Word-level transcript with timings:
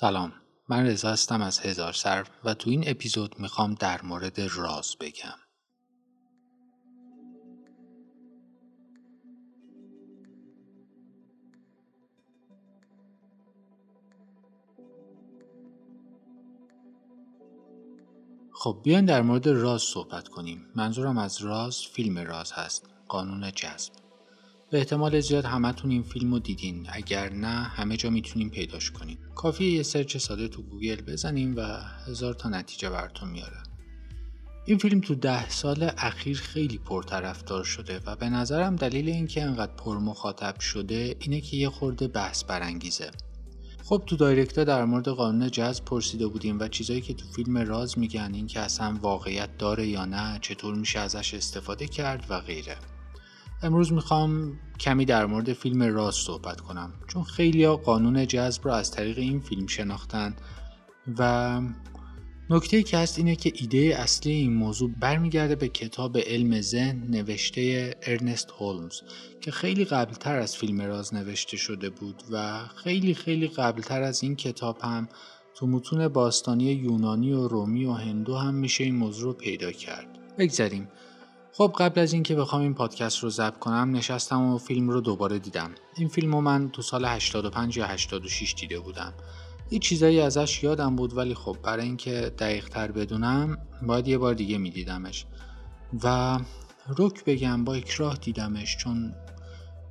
سلام 0.00 0.32
من 0.68 0.86
رضا 0.86 1.10
هستم 1.10 1.42
از 1.42 1.58
هزار 1.58 1.92
سر 1.92 2.26
و 2.44 2.54
تو 2.54 2.70
این 2.70 2.84
اپیزود 2.86 3.40
می‌خوام 3.40 3.74
در 3.74 4.02
مورد 4.02 4.40
راز 4.40 4.96
بگم. 5.00 5.38
خب 18.52 18.80
بیاین 18.82 19.04
در 19.04 19.22
مورد 19.22 19.48
راز 19.48 19.82
صحبت 19.82 20.28
کنیم. 20.28 20.66
منظورم 20.74 21.18
از 21.18 21.42
راز 21.42 21.78
فیلم 21.78 22.18
راز 22.18 22.52
هست 22.52 22.90
قانون 23.08 23.50
جذب. 23.50 24.09
به 24.70 24.78
احتمال 24.78 25.20
زیاد 25.20 25.44
همتون 25.44 25.90
این 25.90 26.02
فیلم 26.02 26.32
رو 26.32 26.38
دیدین. 26.38 26.86
اگر 26.92 27.32
نه 27.32 27.46
همه 27.46 27.96
جا 27.96 28.10
می‌تونیم 28.10 28.50
پیداش 28.50 28.90
کنیم 28.90 29.18
کافیه 29.34 29.70
یه 29.70 29.82
search 29.82 30.16
ساده 30.16 30.48
تو 30.48 30.62
گوگل 30.62 31.00
بزنیم 31.00 31.56
و 31.56 31.60
هزار 32.06 32.34
تا 32.34 32.48
نتیجه 32.48 32.90
براتون 32.90 33.28
میاره. 33.28 33.56
این 34.66 34.78
فیلم 34.78 35.00
تو 35.00 35.14
ده 35.14 35.48
سال 35.48 35.90
اخیر 35.98 36.38
خیلی 36.38 36.78
پرطرفدار 36.78 37.64
شده 37.64 38.00
و 38.06 38.16
به 38.16 38.28
نظرم 38.28 38.76
دلیل 38.76 39.08
اینکه 39.08 39.42
انقدر 39.42 39.72
پر 39.72 39.98
مخاطب 39.98 40.60
شده 40.60 41.16
اینه 41.20 41.40
که 41.40 41.56
یه 41.56 41.68
خورده 41.68 42.08
بحث 42.08 42.44
برانگیزه. 42.44 43.10
خب 43.84 44.02
تو 44.06 44.16
دایرکتا 44.16 44.64
در 44.64 44.84
مورد 44.84 45.08
قانون 45.08 45.50
جذب 45.50 45.84
پرسیده 45.84 46.26
بودیم 46.26 46.58
و 46.60 46.68
چیزایی 46.68 47.00
که 47.00 47.14
تو 47.14 47.26
فیلم 47.26 47.58
راز 47.58 47.98
میگن 47.98 48.30
این 48.34 48.46
که 48.46 48.60
اصلا 48.60 48.98
واقعیت 49.02 49.58
داره 49.58 49.86
یا 49.86 50.04
نه 50.04 50.38
چطور 50.42 50.74
میشه 50.74 50.98
ازش 50.98 51.34
استفاده 51.34 51.86
کرد 51.86 52.26
و 52.28 52.40
غیره. 52.40 52.76
امروز 53.62 53.92
می‌خوام 53.92 54.58
کمی 54.80 55.04
در 55.04 55.26
مورد 55.26 55.52
فیلم 55.52 55.82
راز 55.82 56.14
صحبت 56.14 56.60
کنم. 56.60 56.92
چون 57.06 57.22
خیلی 57.22 57.64
ها 57.64 57.76
قانون 57.76 58.26
جذب 58.26 58.64
رو 58.64 58.72
از 58.72 58.90
طریق 58.90 59.18
این 59.18 59.40
فیلم 59.40 59.66
شناختن 59.66 60.36
و 61.18 61.60
نکته 62.50 62.82
که 62.82 62.98
هست 62.98 63.18
اینه 63.18 63.36
که 63.36 63.52
ایده 63.54 63.96
اصلی 63.98 64.32
این 64.32 64.52
موضوع 64.52 64.90
برمیگرده 65.00 65.56
به 65.56 65.68
کتاب 65.68 66.18
علم 66.18 66.60
ذهن 66.60 67.06
نوشته 67.10 67.94
ارنست 68.02 68.50
هولمز 68.58 69.00
که 69.40 69.50
خیلی 69.50 69.84
قبلتر 69.84 70.38
از 70.38 70.56
فیلم 70.56 70.80
راز 70.80 71.14
نوشته 71.14 71.56
شده 71.56 71.90
بود 71.90 72.22
و 72.30 72.66
خیلی 72.68 73.14
خیلی 73.14 73.48
قبلتر 73.48 74.02
از 74.02 74.22
این 74.22 74.36
کتاب 74.36 74.78
هم 74.82 75.08
تو 75.54 75.66
متون 75.66 76.08
باستانی 76.08 76.64
یونانی 76.64 77.32
و 77.32 77.48
رومی 77.48 77.84
و 77.84 77.92
هندو 77.92 78.36
هم 78.36 78.54
میشه 78.54 78.84
این 78.84 78.96
موضوع 78.96 79.24
رو 79.24 79.32
پیدا 79.32 79.72
کرد. 79.72 80.18
بگذاریم 80.38 80.88
خب 81.60 81.74
قبل 81.78 82.00
از 82.00 82.12
اینکه 82.12 82.34
بخوام 82.34 82.62
این 82.62 82.74
پادکست 82.74 83.18
رو 83.18 83.30
ضبط 83.30 83.58
کنم 83.58 83.96
نشستم 83.96 84.42
و 84.42 84.58
فیلم 84.58 84.90
رو 84.90 85.00
دوباره 85.00 85.38
دیدم. 85.38 85.70
این 85.96 86.08
فیلم 86.08 86.34
رو 86.34 86.40
من 86.40 86.70
تو 86.70 86.82
سال 86.82 87.04
85 87.04 87.76
یا 87.76 87.86
86 87.86 88.54
دیده 88.54 88.80
بودم. 88.80 89.14
یه 89.70 89.78
چیزایی 89.78 90.20
ازش 90.20 90.62
یادم 90.62 90.96
بود 90.96 91.16
ولی 91.16 91.34
خب 91.34 91.56
برای 91.62 91.86
اینکه 91.86 92.32
دقیق 92.38 92.68
تر 92.68 92.92
بدونم 92.92 93.58
باید 93.82 94.08
یه 94.08 94.18
بار 94.18 94.34
دیگه 94.34 94.58
میدیدمش. 94.58 95.26
و 96.04 96.38
رک 96.98 97.24
بگم 97.24 97.64
با 97.64 97.74
اکراه 97.74 98.16
دیدمش 98.16 98.76
چون 98.76 99.14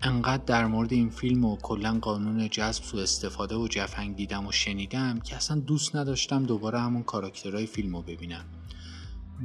انقدر 0.02 0.44
در 0.46 0.66
مورد 0.66 0.94
این 0.94 1.10
فیلم 1.10 1.46
و 1.46 1.58
کلا 1.58 2.00
قانون 2.02 2.50
جذب 2.50 2.84
سو 2.84 2.98
استفاده 2.98 3.56
و 3.56 3.68
جفنگ 3.68 4.16
دیدم 4.16 4.48
و 4.48 4.52
شنیدم 4.52 5.20
که 5.20 5.36
اصلا 5.36 5.60
دوست 5.60 5.96
نداشتم 5.96 6.44
دوباره 6.44 6.80
همون 6.80 7.04
کاراکترهای 7.04 7.66
فیلم 7.66 7.96
رو 7.96 8.02
ببینم. 8.02 8.46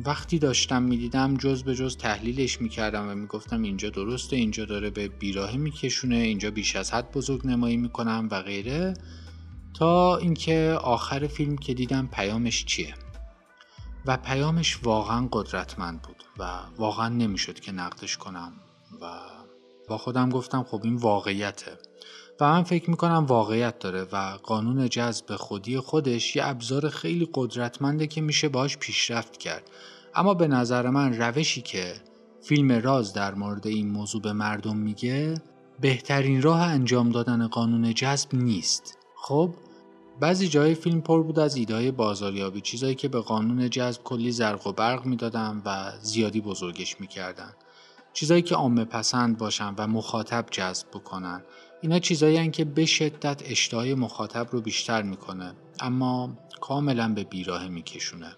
وقتی 0.04 0.38
داشتم 0.38 0.82
می‌دیدم 0.82 1.36
جز 1.36 1.62
به 1.62 1.74
جز 1.74 1.96
تحلیلش 1.96 2.60
می‌کردم 2.60 3.08
و 3.08 3.14
می‌گفتم 3.14 3.62
اینجا 3.62 3.90
درسته 3.90 4.36
اینجا 4.36 4.64
داره 4.64 4.90
به 4.90 5.08
بیراهه 5.08 5.56
میکشونه 5.56 6.16
اینجا 6.16 6.50
بیش 6.50 6.76
از 6.76 6.94
حد 6.94 7.12
بزرگ 7.12 7.46
نمایی 7.46 7.76
می‌کنم 7.76 8.28
و 8.30 8.42
غیره 8.42 8.94
تا 9.74 10.16
اینکه 10.16 10.78
آخر 10.82 11.26
فیلم 11.26 11.56
که 11.56 11.74
دیدم 11.74 12.08
پیامش 12.12 12.64
چیه. 12.64 12.94
و 14.06 14.16
پیامش 14.16 14.78
واقعا 14.82 15.28
قدرتمند 15.32 16.02
بود 16.02 16.24
و 16.38 16.60
واقعا 16.76 17.08
نمی‌شد 17.08 17.60
که 17.60 17.72
نقدش 17.72 18.16
کنم 18.16 18.52
و 19.00 19.20
با 19.88 19.98
خودم 19.98 20.28
گفتم 20.28 20.62
خب 20.62 20.80
این 20.84 20.96
واقعیته. 20.96 21.78
و 22.40 22.44
من 22.44 22.62
فکر 22.62 22.90
می‌کنم 22.90 23.24
واقعیت 23.28 23.78
داره 23.78 24.06
و 24.12 24.38
قانون 24.42 24.88
جذب 24.88 25.36
خودی 25.36 25.78
خودش 25.78 26.36
یه 26.36 26.46
ابزار 26.46 26.88
خیلی 26.88 27.28
قدرتمنده 27.34 28.06
که 28.06 28.20
میشه 28.20 28.48
باش 28.48 28.78
پیشرفت 28.78 29.36
کرد. 29.36 29.70
اما 30.14 30.34
به 30.34 30.48
نظر 30.48 30.90
من 30.90 31.18
روشی 31.18 31.62
که 31.62 31.94
فیلم 32.42 32.72
راز 32.72 33.12
در 33.12 33.34
مورد 33.34 33.66
این 33.66 33.90
موضوع 33.90 34.22
به 34.22 34.32
مردم 34.32 34.76
میگه 34.76 35.34
بهترین 35.80 36.42
راه 36.42 36.60
انجام 36.60 37.10
دادن 37.10 37.46
قانون 37.46 37.94
جذب 37.94 38.34
نیست. 38.34 38.98
خب 39.16 39.54
بعضی 40.20 40.48
جای 40.48 40.74
فیلم 40.74 41.00
پر 41.00 41.22
بود 41.22 41.38
از 41.38 41.56
ایدهای 41.56 41.90
بازاریابی 41.90 42.60
چیزایی 42.60 42.94
که 42.94 43.08
به 43.08 43.20
قانون 43.20 43.70
جذب 43.70 44.02
کلی 44.02 44.32
زرق 44.32 44.66
و 44.66 44.72
برق 44.72 45.06
می‌دادن 45.06 45.62
و 45.64 45.92
زیادی 46.02 46.40
بزرگش 46.40 47.00
می‌کردن. 47.00 47.52
چیزایی 48.12 48.42
که 48.42 48.54
عامه 48.54 48.84
پسند 48.84 49.38
باشن 49.38 49.74
و 49.78 49.86
مخاطب 49.86 50.46
جذب 50.50 50.88
بکنن. 50.88 51.42
اینا 51.84 51.98
چیزایی 51.98 52.50
که 52.50 52.64
به 52.64 52.86
شدت 52.86 53.42
اشتهای 53.44 53.94
مخاطب 53.94 54.48
رو 54.50 54.60
بیشتر 54.60 55.02
می‌کنه 55.02 55.54
اما 55.80 56.38
کاملا 56.60 57.08
به 57.14 57.24
بیراه 57.24 57.68
میکشونه. 57.68 58.36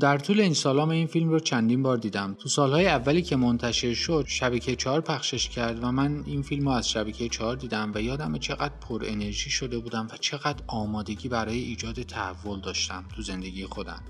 در 0.00 0.18
طول 0.18 0.40
این 0.40 0.54
سالا 0.54 0.90
این 0.90 1.06
فیلم 1.06 1.28
رو 1.28 1.40
چندین 1.40 1.82
بار 1.82 1.96
دیدم. 1.96 2.34
تو 2.34 2.48
سالهای 2.48 2.86
اولی 2.86 3.22
که 3.22 3.36
منتشر 3.36 3.94
شد 3.94 4.24
شبکه 4.28 4.76
چهار 4.76 5.00
پخشش 5.00 5.48
کرد 5.48 5.84
و 5.84 5.92
من 5.92 6.22
این 6.26 6.42
فیلم 6.42 6.68
رو 6.68 6.74
از 6.74 6.90
شبکه 6.90 7.28
چهار 7.28 7.56
دیدم 7.56 7.92
و 7.94 8.00
یادم 8.00 8.38
چقدر 8.38 8.74
پر 8.80 9.04
انرژی 9.06 9.50
شده 9.50 9.78
بودم 9.78 10.08
و 10.12 10.16
چقدر 10.16 10.62
آمادگی 10.66 11.28
برای 11.28 11.58
ایجاد 11.58 12.02
تحول 12.02 12.60
داشتم 12.60 13.04
تو 13.16 13.22
زندگی 13.22 13.66
خودم. 13.66 14.02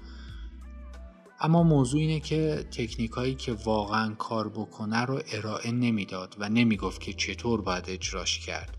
اما 1.41 1.63
موضوع 1.63 2.01
اینه 2.01 2.21
که 2.21 2.67
تکنیک 2.71 3.11
هایی 3.11 3.35
که 3.35 3.53
واقعا 3.53 4.15
کار 4.15 4.49
بکنه 4.49 5.05
رو 5.05 5.23
ارائه 5.33 5.71
نمی‌داد 5.71 6.37
و 6.39 6.49
نمی‌گفت 6.49 7.01
که 7.01 7.13
چطور 7.13 7.61
باید 7.61 7.85
اجراش 7.89 8.39
کرد. 8.39 8.77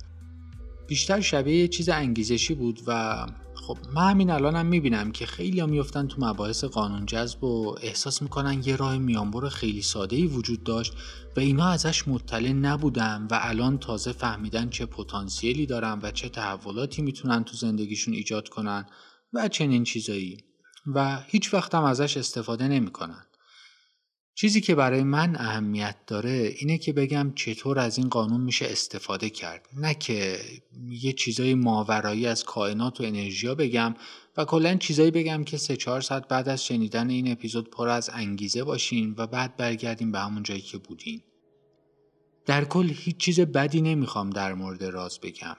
بیشتر 0.88 1.21
شبیه 1.21 1.55
یه 1.55 1.67
چیز 1.67 1.89
انگیزشی 1.89 2.53
بود 2.53 2.81
و 2.88 3.25
خب 3.55 3.77
من 3.94 4.09
همین 4.09 4.29
الانم 4.29 4.57
هم 4.57 4.66
می‌بینم 4.66 5.11
که 5.11 5.25
خیلی 5.25 5.59
ها 5.59 5.66
میفتن 5.66 6.07
تو 6.07 6.25
مباحث 6.25 6.63
قانون 6.63 7.05
جذب 7.05 7.44
و 7.44 7.75
احساس 7.81 8.21
می‌کنن 8.21 8.61
یه 8.66 8.75
راه 8.75 8.97
میانبر 8.97 9.50
خیلی 9.50 9.81
ساده 9.81 10.16
ای 10.16 10.27
وجود 10.27 10.63
داشت 10.63 10.94
و 11.38 11.39
اینا 11.39 11.67
ازش 11.67 12.07
مطلع 12.07 12.51
نبودن 12.51 13.27
و 13.31 13.39
الان 13.41 13.77
تازه 13.77 14.11
فهمیدن 14.11 14.69
چه 14.69 14.85
پتانسیلی 14.85 15.66
دارن 15.66 16.00
و 16.03 16.11
چه 16.11 16.29
تحولاتی 16.29 17.01
می‌تونن 17.01 17.44
تو 17.44 17.57
زندگیشون 17.57 18.13
ایجاد 18.13 18.50
کنن 18.50 18.85
و 19.33 19.47
چنین 19.47 19.83
چیزایی. 19.83 20.50
و 20.88 21.22
هیچ 21.28 21.53
وقت 21.53 21.75
هم 21.75 21.84
ازش 21.84 22.18
استفاده 22.18 22.68
نمی‌کنن. 22.68 23.25
چیزی 24.36 24.62
که 24.62 24.75
برای 24.75 25.03
من 25.03 25.36
اهمیت 25.36 25.96
داره 26.08 26.53
اینه 26.58 26.78
که 26.78 26.94
بگم 26.94 27.34
چطور 27.36 27.80
از 27.80 27.97
این 27.97 28.09
قانون 28.09 28.42
میشه 28.42 28.66
استفاده 28.66 29.30
کرد. 29.30 29.68
نه 29.78 29.94
که 29.94 30.40
یه 30.90 31.14
چیزای 31.14 31.53
ماورایی 31.53 32.28
از 32.28 32.44
کائنات 32.44 33.02
و 33.02 33.03
انرژیا 33.03 33.56
بگم 33.56 33.96
و 34.38 34.46
کلا 34.46 34.75
چیزایی 34.75 35.12
بگم 35.12 35.44
که 35.44 35.58
سه 35.58 35.78
چهار 35.78 36.02
ساعت 36.02 36.28
بعد 36.28 36.50
از 36.50 36.66
شنیدن 36.66 37.09
این 37.09 37.31
اپیزود 37.31 37.69
پر 37.69 37.90
از 37.90 38.09
انگیزه 38.13 38.63
باشین 38.63 39.16
و 39.18 39.28
بعد 39.28 39.58
برگردیم 39.58 40.12
به 40.12 40.19
همون 40.19 40.44
جایی 40.44 40.62
که 40.62 40.78
بودین. 40.78 41.22
در 42.46 42.66
کل 42.66 42.90
هیچ 42.90 43.18
چیز 43.18 43.40
بدی 43.40 43.81
نمی‌خوام 43.81 44.30
در 44.30 44.53
مورد 44.53 44.84
راز 44.84 45.19
بگم. 45.19 45.58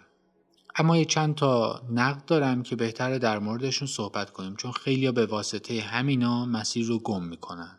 اما 0.76 0.96
یه 0.96 1.04
چند 1.04 1.34
تا 1.34 1.82
نقد 1.90 2.24
دارم 2.24 2.62
که 2.62 2.76
بهتره 2.76 3.18
در 3.18 3.38
موردشون 3.38 3.88
صحبت 3.88 4.30
کنیم 4.30 4.56
چون 4.56 4.72
خیلی 4.72 5.10
به 5.10 5.26
واسطه 5.26 5.80
همینا 5.80 6.46
مسیر 6.46 6.86
رو 6.86 6.98
گم 6.98 7.24
می‌کنن. 7.24 7.78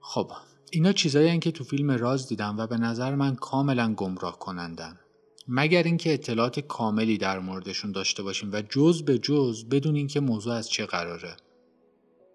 خب 0.00 0.32
اینا 0.70 0.92
چیزایی 0.92 1.38
که 1.38 1.50
تو 1.50 1.64
فیلم 1.64 1.90
راز 1.90 2.28
دیدم 2.28 2.58
و 2.58 2.66
به 2.66 2.76
نظر 2.76 3.14
من 3.14 3.34
کاملا 3.34 3.94
گمراه 3.94 4.38
کنندن. 4.38 5.00
مگر 5.48 5.82
اینکه 5.82 6.14
اطلاعات 6.14 6.60
کاملی 6.60 7.18
در 7.18 7.38
موردشون 7.38 7.92
داشته 7.92 8.22
باشیم 8.22 8.52
و 8.52 8.62
جز 8.62 9.02
به 9.02 9.18
جز 9.18 9.64
بدون 9.64 9.96
اینکه 9.96 10.20
موضوع 10.20 10.54
از 10.54 10.70
چه 10.70 10.86
قراره. 10.86 11.36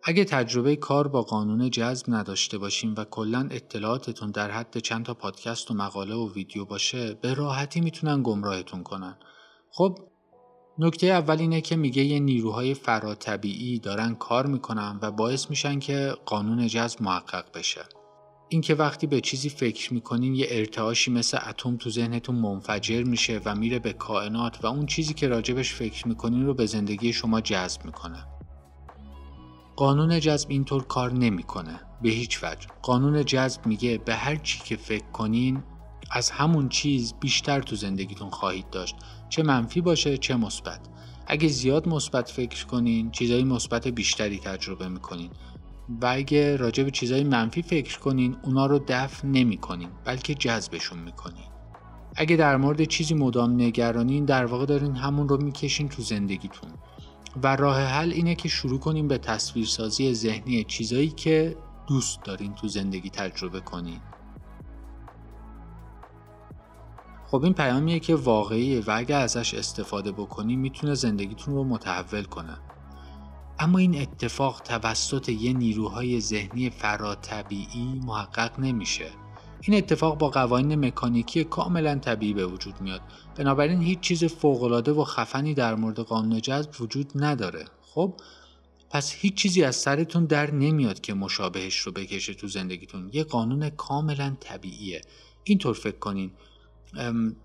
اگه 0.07 0.25
تجربه 0.25 0.75
کار 0.75 1.07
با 1.07 1.21
قانون 1.21 1.69
جذب 1.69 2.05
نداشته 2.07 2.57
باشیم 2.57 2.93
و 2.97 3.05
کلا 3.05 3.47
اطلاعاتتون 3.51 4.31
در 4.31 4.51
حد 4.51 4.77
چند 4.77 5.05
تا 5.05 5.13
پادکست 5.13 5.71
و 5.71 5.73
مقاله 5.73 6.15
و 6.15 6.33
ویدیو 6.33 6.65
باشه 6.65 7.13
به 7.13 7.33
راحتی 7.33 7.81
می‌تونن 7.81 8.23
گمراهتون 8.23 8.83
کنن. 8.83 9.17
خب 9.71 9.99
نکته 10.79 11.07
اول 11.07 11.39
اینه 11.39 11.61
که 11.61 11.75
میگه 11.75 12.03
یه 12.03 12.19
نیروهای 12.19 12.73
فراتبیعی 12.73 13.79
دارن 13.79 14.15
کار 14.15 14.45
می‌کنن 14.45 14.99
و 15.01 15.11
باعث 15.11 15.49
میشن 15.49 15.79
که 15.79 16.15
قانون 16.25 16.67
جذب 16.67 17.01
محقق 17.01 17.45
بشه. 17.57 17.81
اینکه 18.49 18.75
وقتی 18.75 19.07
به 19.07 19.21
چیزی 19.21 19.49
فکر 19.49 19.93
می‌کنین 19.93 20.35
یه 20.35 20.47
ارتعاشی 20.49 21.11
مثل 21.11 21.37
اتم 21.49 21.77
تو 21.77 21.89
ذهنتون 21.89 22.35
منفجر 22.35 23.03
میشه 23.03 23.41
و 23.45 23.55
میره 23.55 23.79
به 23.79 23.93
کائنات 23.93 24.63
و 24.63 24.67
اون 24.67 24.85
چیزی 24.85 25.13
که 25.13 25.27
راجبش 25.27 25.73
فکر 25.73 26.07
می‌کنین 26.07 26.45
رو 26.45 26.53
به 26.53 26.65
زندگی 26.65 27.13
شما 27.13 27.41
جذب 27.41 27.85
می‌کنه. 27.85 28.34
قانون 29.75 30.19
جذب 30.19 30.49
اینطور 30.49 30.83
کار 30.83 31.13
نمی‌کنه. 31.13 31.79
به 32.01 32.09
هیچ 32.09 32.43
وجه. 32.43 32.67
قانون 32.81 33.25
جذب 33.25 33.65
میگه 33.65 33.97
به 33.97 34.15
هر 34.15 34.35
چی 34.35 34.59
که 34.59 34.75
فکر 34.75 35.05
کنین 35.05 35.63
از 36.11 36.31
همون 36.31 36.69
چیز 36.69 37.13
بیشتر 37.19 37.61
تو 37.61 37.75
زندگیتون 37.75 38.29
خواهید 38.29 38.69
داشت. 38.69 38.95
چه 39.29 39.43
منفی 39.43 39.81
باشه 39.81 40.17
چه 40.17 40.35
مثبت. 40.35 40.79
اگه 41.27 41.47
زیاد 41.47 41.87
مثبت 41.87 42.29
فکر 42.29 42.65
کنین 42.65 43.11
چیزای 43.11 43.43
مثبت 43.43 43.87
بیشتری 43.87 44.39
تجربه 44.39 44.87
می‌کنین. 44.87 45.29
و 46.01 46.05
اگه 46.05 46.55
راجع 46.55 46.83
به 46.83 46.91
چیزای 46.91 47.23
منفی 47.23 47.61
فکر 47.61 47.99
کنین 47.99 48.37
اونا 48.43 48.65
رو 48.65 48.79
دفع 48.87 49.27
نمی‌کنین 49.27 49.89
بلکه 50.05 50.33
جذبشون 50.35 50.99
می‌کنین. 50.99 51.45
اگه 52.15 52.35
در 52.35 52.57
مورد 52.57 52.83
چیزی 52.83 53.13
مدام 53.13 53.61
نگرانین 53.61 54.25
در 54.25 54.45
واقع 54.45 54.65
دارین 54.65 54.95
همون 54.95 55.29
رو 55.29 55.43
می‌کشین 55.43 55.89
تو 55.89 56.01
زندگیتون. 56.01 56.71
و 57.43 57.55
راه 57.55 57.81
حل 57.81 58.11
اینه 58.11 58.35
که 58.35 58.49
شروع 58.49 58.79
کنیم 58.79 59.07
به 59.07 59.17
تصویرسازی 59.17 60.13
ذهنی 60.13 60.63
چیزایی 60.63 61.09
که 61.09 61.57
دوست 61.87 62.23
دارین 62.23 62.53
تو 62.53 62.67
زندگی 62.67 63.09
تجربه 63.09 63.59
کنین. 63.59 63.99
خب 67.27 67.43
این 67.43 67.53
پیامیه 67.53 67.99
که 67.99 68.15
واقعیه 68.15 68.79
و 68.79 68.91
اگر 68.95 69.19
ازش 69.21 69.53
استفاده 69.53 70.11
بکنی 70.11 70.55
می‌تونه 70.55 70.93
زندگیتون 70.93 71.53
رو 71.53 71.63
متحول 71.63 72.23
کنه. 72.23 72.57
اما 73.59 73.77
این 73.77 74.01
اتفاق 74.01 74.61
توسط 74.61 75.29
یه 75.29 75.53
نیروهای 75.53 76.21
ذهنی 76.21 76.69
فراتبیعی 76.69 78.01
محقق 78.05 78.59
نمیشه. 78.59 79.24
این 79.67 79.77
اتفاق 79.77 80.17
با 80.17 80.29
قوانین 80.29 80.85
مکانیکی 80.85 81.43
کاملا 81.43 81.95
طبیعی 81.95 82.33
به 82.33 82.45
وجود 82.45 82.81
میاد. 82.81 83.01
بنابراین 83.35 83.81
هیچ 83.81 83.99
چیز 83.99 84.23
فوقالعاده 84.23 84.91
و 84.91 85.03
خفنی 85.03 85.53
در 85.53 85.75
مورد 85.75 85.99
قانون 85.99 86.41
جذب 86.41 86.81
وجود 86.81 87.11
نداره. 87.15 87.65
خب؟ 87.81 88.13
پس 88.89 89.13
هیچ 89.13 89.33
چیزی 89.33 89.63
از 89.63 89.75
سرتون 89.75 90.25
در 90.25 90.51
نمیاد 90.51 91.01
که 91.01 91.13
مشابهش 91.13 91.77
رو 91.77 91.91
بکشه 91.91 92.33
تو 92.33 92.47
زندگیتون. 92.47 93.09
یه 93.13 93.23
قانون 93.23 93.69
کاملا 93.69 94.35
طبیعیه. 94.39 95.01
اینطور 95.43 95.73
فکر 95.73 95.97
کنین. 95.97 96.31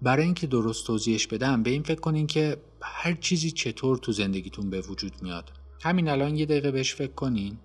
برای 0.03 0.25
اینکه 0.25 0.47
درست 0.47 0.87
توضیحش 0.87 1.27
بدم 1.27 1.63
به 1.63 1.71
این 1.71 1.83
فکر 1.83 2.01
کنین 2.01 2.27
که 2.27 2.57
هر 2.83 3.13
چیزی 3.13 3.51
چطور 3.51 3.99
تو 3.99 4.13
زندگیتون 4.13 4.71
به 4.71 4.81
وجود 4.81 5.13
میاد. 5.23 5.51
همین 5.83 6.09
الان 6.09 6.37
یه 6.37 6.47
دقیقه 6.47 6.71
بهش 6.71 6.95
فکر 6.95 7.13
کنین. 7.13 7.59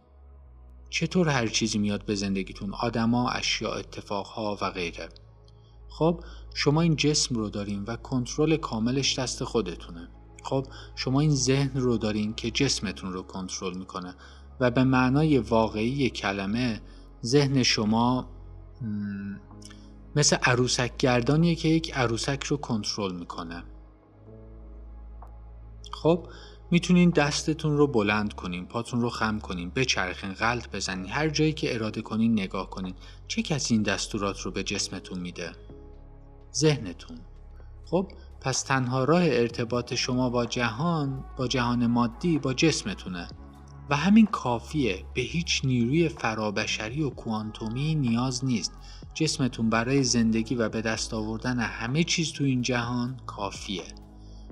چطور 0.89 1.29
هر 1.29 1.47
چیزی 1.47 1.77
میاد 1.77 2.05
به 2.05 2.15
زندگیتون 2.15 2.73
آدما 2.73 3.29
اشیا 3.29 3.73
اتفاقها 3.73 4.57
و 4.61 4.69
غیره. 4.71 5.09
خب 5.89 6.23
شما 6.53 6.81
این 6.81 6.95
جسم 6.95 7.35
رو 7.35 7.49
دارین 7.49 7.83
و 7.83 7.95
کنترل 7.95 8.57
کاملش 8.57 9.19
دست 9.19 9.43
خودتونه. 9.43 10.09
خب 10.43 10.67
شما 10.95 11.19
این 11.19 11.35
ذهن 11.35 11.79
رو 11.79 11.97
دارین 11.97 12.33
که 12.33 12.51
جسمتون 12.51 13.13
رو 13.13 13.21
کنترل 13.21 13.77
می‌کنه 13.77 14.15
و 14.59 14.71
به 14.71 14.83
معنای 14.83 15.37
واقعی 15.37 16.09
کلمه 16.09 16.81
ذهن 17.23 17.63
شما 17.63 18.29
مثل 20.15 20.35
عروسک 20.35 20.97
گردانیه 20.97 21.55
که 21.55 21.67
یک 21.67 21.97
عروسک 21.97 22.43
رو 22.43 22.57
کنترل 22.57 23.15
می‌کنه. 23.15 23.63
خب 25.91 26.27
می‌تونین 26.71 27.09
دستتون 27.09 27.77
رو 27.77 27.87
بلند 27.87 28.33
کنین 28.33 28.65
پاتون 28.65 29.01
رو 29.01 29.09
خم 29.09 29.39
کنین 29.39 29.69
بچرخین 29.69 30.33
غلط 30.33 30.69
بزنین 30.69 31.09
هر 31.09 31.29
جایی 31.29 31.53
که 31.53 31.75
اراده 31.75 32.01
کنین 32.01 32.31
نگاه 32.31 32.69
کنین. 32.69 32.93
چه 33.27 33.41
کسی 33.41 33.73
این 33.73 33.83
دستورات 33.83 34.41
رو 34.41 34.51
به 34.51 34.63
جسمتون 34.63 35.19
میده؟ 35.19 35.51
ذهنتون. 36.53 37.17
خب 37.85 38.11
پس 38.41 38.63
تنها 38.63 39.03
راه 39.03 39.23
ارتباط 39.23 39.93
شما 39.93 40.29
با 40.29 40.45
جهان 40.45 41.25
با 41.37 41.47
جهان 41.47 41.87
مادی 41.87 42.39
با 42.39 42.53
جسمتونه. 42.53 43.27
و 43.89 43.95
همین 43.95 44.25
کافیه. 44.25 45.05
به 45.13 45.21
هیچ 45.21 45.61
نیروی 45.63 46.09
فرابشری 46.09 47.01
و 47.01 47.09
کوانتومی 47.09 47.95
نیاز 47.95 48.45
نیست. 48.45 48.73
جسمتون 49.13 49.69
برای 49.69 50.03
زندگی 50.03 50.55
و 50.55 50.69
به 50.69 50.81
دست 50.81 51.13
آوردن 51.13 51.59
همه 51.59 52.03
چیز 52.03 52.31
تو 52.31 52.43
این 52.43 52.61
جهان 52.61 53.19
کافیه. 53.25 53.83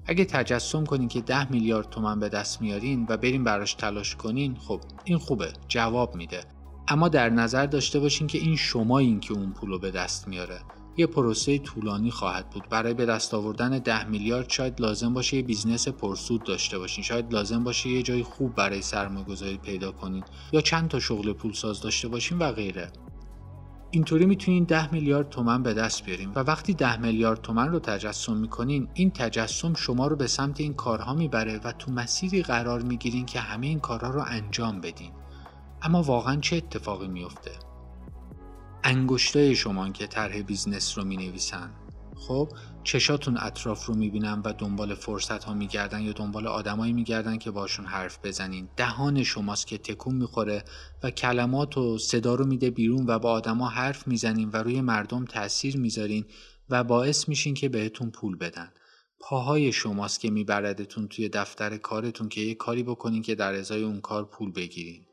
اگه 0.05 0.25
تجسم 0.25 0.85
کنین 0.85 1.07
که 1.07 1.21
ده 1.21 1.51
میلیارد 1.51 1.89
تومن 1.89 2.19
به 2.19 2.29
دست 2.29 2.61
میارین 2.61 3.05
و 3.09 3.17
برین 3.17 3.43
براش 3.43 3.73
تلاش 3.73 4.15
کنین 4.15 4.55
خب 4.55 4.81
این 5.03 5.17
خوبه 5.17 5.53
جواب 5.67 6.15
میده. 6.15 6.41
اما 6.87 7.09
در 7.09 7.29
نظر 7.29 7.65
داشته 7.65 7.99
باشین 7.99 8.27
که 8.27 8.37
این 8.37 8.55
شما 8.55 8.99
این 8.99 9.19
که 9.19 9.33
اون 9.33 9.51
پول 9.51 9.69
رو 9.69 9.79
به 9.79 9.91
دست 9.91 10.27
میاره. 10.27 10.59
یه 10.97 11.07
پروسه 11.07 11.57
طولانی 11.57 12.11
خواهد 12.11 12.49
بود. 12.49 12.69
برای 12.69 12.93
به 12.93 13.05
دست 13.05 13.33
آوردن 13.33 13.79
ده 13.79 14.07
میلیارد 14.07 14.49
شاید 14.49 14.81
لازم 14.81 15.13
باشه 15.13 15.37
یه 15.37 15.43
business 15.43 15.87
پرسود 15.87 16.43
داشته 16.43 16.79
باشین. 16.79 17.03
شاید 17.03 17.33
لازم 17.33 17.63
باشه 17.63 17.89
یه 17.89 18.03
جای 18.03 18.23
خوب 18.23 18.55
برای 18.55 18.81
سرمایه‌گذاری 18.81 19.57
پیدا 19.57 19.91
کنین. 19.91 20.23
یا 20.51 20.61
چند 20.61 20.89
تا 20.89 20.99
شغل 20.99 21.33
پولساز 21.33 21.81
داشته 21.81 22.07
باشین 22.07 22.39
و 22.39 22.51
غیره. 22.51 22.91
اینطوری 23.95 24.25
می‌تونین 24.25 24.63
10 24.63 24.91
میلیارد 24.93 25.29
تومن 25.29 25.63
به 25.63 25.73
دست 25.73 26.05
بیارین 26.05 26.31
و 26.35 26.39
وقتی 26.39 26.73
10 26.73 26.97
میلیارد 26.97 27.41
تومن 27.41 27.67
رو 27.67 27.79
تجسم 27.79 28.37
می‌کنین 28.37 28.87
این 28.93 29.11
تجسم 29.11 29.73
شما 29.73 30.07
رو 30.07 30.15
به 30.15 30.27
سمت 30.27 30.59
این 30.59 30.73
کارها 30.73 31.13
می‌بره 31.13 31.59
و 31.63 31.71
تو 31.71 31.91
مسیری 31.91 32.43
قرار 32.43 32.81
می‌گیرین 32.81 33.25
که 33.25 33.39
همه 33.39 33.67
این 33.67 33.79
کارها 33.79 34.09
رو 34.09 34.23
انجام 34.27 34.81
بدین. 34.81 35.11
اما 35.81 36.03
واقعا 36.03 36.35
چه 36.35 36.55
اتفاقی 36.55 37.07
میفته 37.07 37.51
انگشتای 38.83 39.55
شما 39.55 39.89
که 39.89 40.07
طرح 40.07 40.41
business 40.41 40.97
رو 40.97 41.03
می‌نویسن. 41.03 41.69
خب 42.27 42.49
چشاتون 42.83 43.37
اطراف 43.37 43.85
رو 43.85 43.95
می‌بینن 43.95 44.41
و 44.45 44.53
دنبال 44.53 44.95
فرصت 44.95 45.43
ها 45.43 45.53
میگردن 45.53 46.01
یا 46.01 46.13
دنبال 46.13 46.47
آدمایی 46.47 46.93
میگردن 46.93 47.37
که 47.37 47.51
باشون 47.51 47.85
حرف 47.85 48.19
بزنین. 48.23 48.69
دهان 48.77 49.23
شماست 49.23 49.67
که 49.67 49.77
تکون 49.77 50.15
می‌خوره 50.15 50.63
و 51.03 51.11
کلمات 51.11 51.77
و 51.77 51.97
صدا 51.97 52.35
رو 52.35 52.45
میده 52.45 52.69
بیرون 52.69 53.05
و 53.07 53.19
با 53.19 53.31
آدما 53.31 53.67
حرف 53.69 54.07
می‌زنین 54.07 54.49
و 54.49 54.57
روی 54.57 54.81
مردم 54.81 55.25
تاثیر 55.25 55.77
می‌ذارین 55.77 56.25
و 56.69 56.83
باعث 56.83 57.29
میشین 57.29 57.53
که 57.53 57.69
بهتون 57.69 58.11
پول 58.11 58.37
بدن. 58.37 58.71
پاهای 59.19 59.71
شماست 59.71 60.19
که 60.19 60.29
میبردتون 60.29 61.07
توی 61.07 61.29
دفتر 61.29 61.77
کارتون 61.77 62.29
که 62.29 62.41
یه 62.41 62.55
کاری 62.55 62.83
بکنین 62.83 63.21
که 63.21 63.35
در 63.35 63.53
ازای 63.53 63.83
اون 63.83 64.01
کار 64.01 64.25
پول 64.25 64.51
بگیرین. 64.51 65.05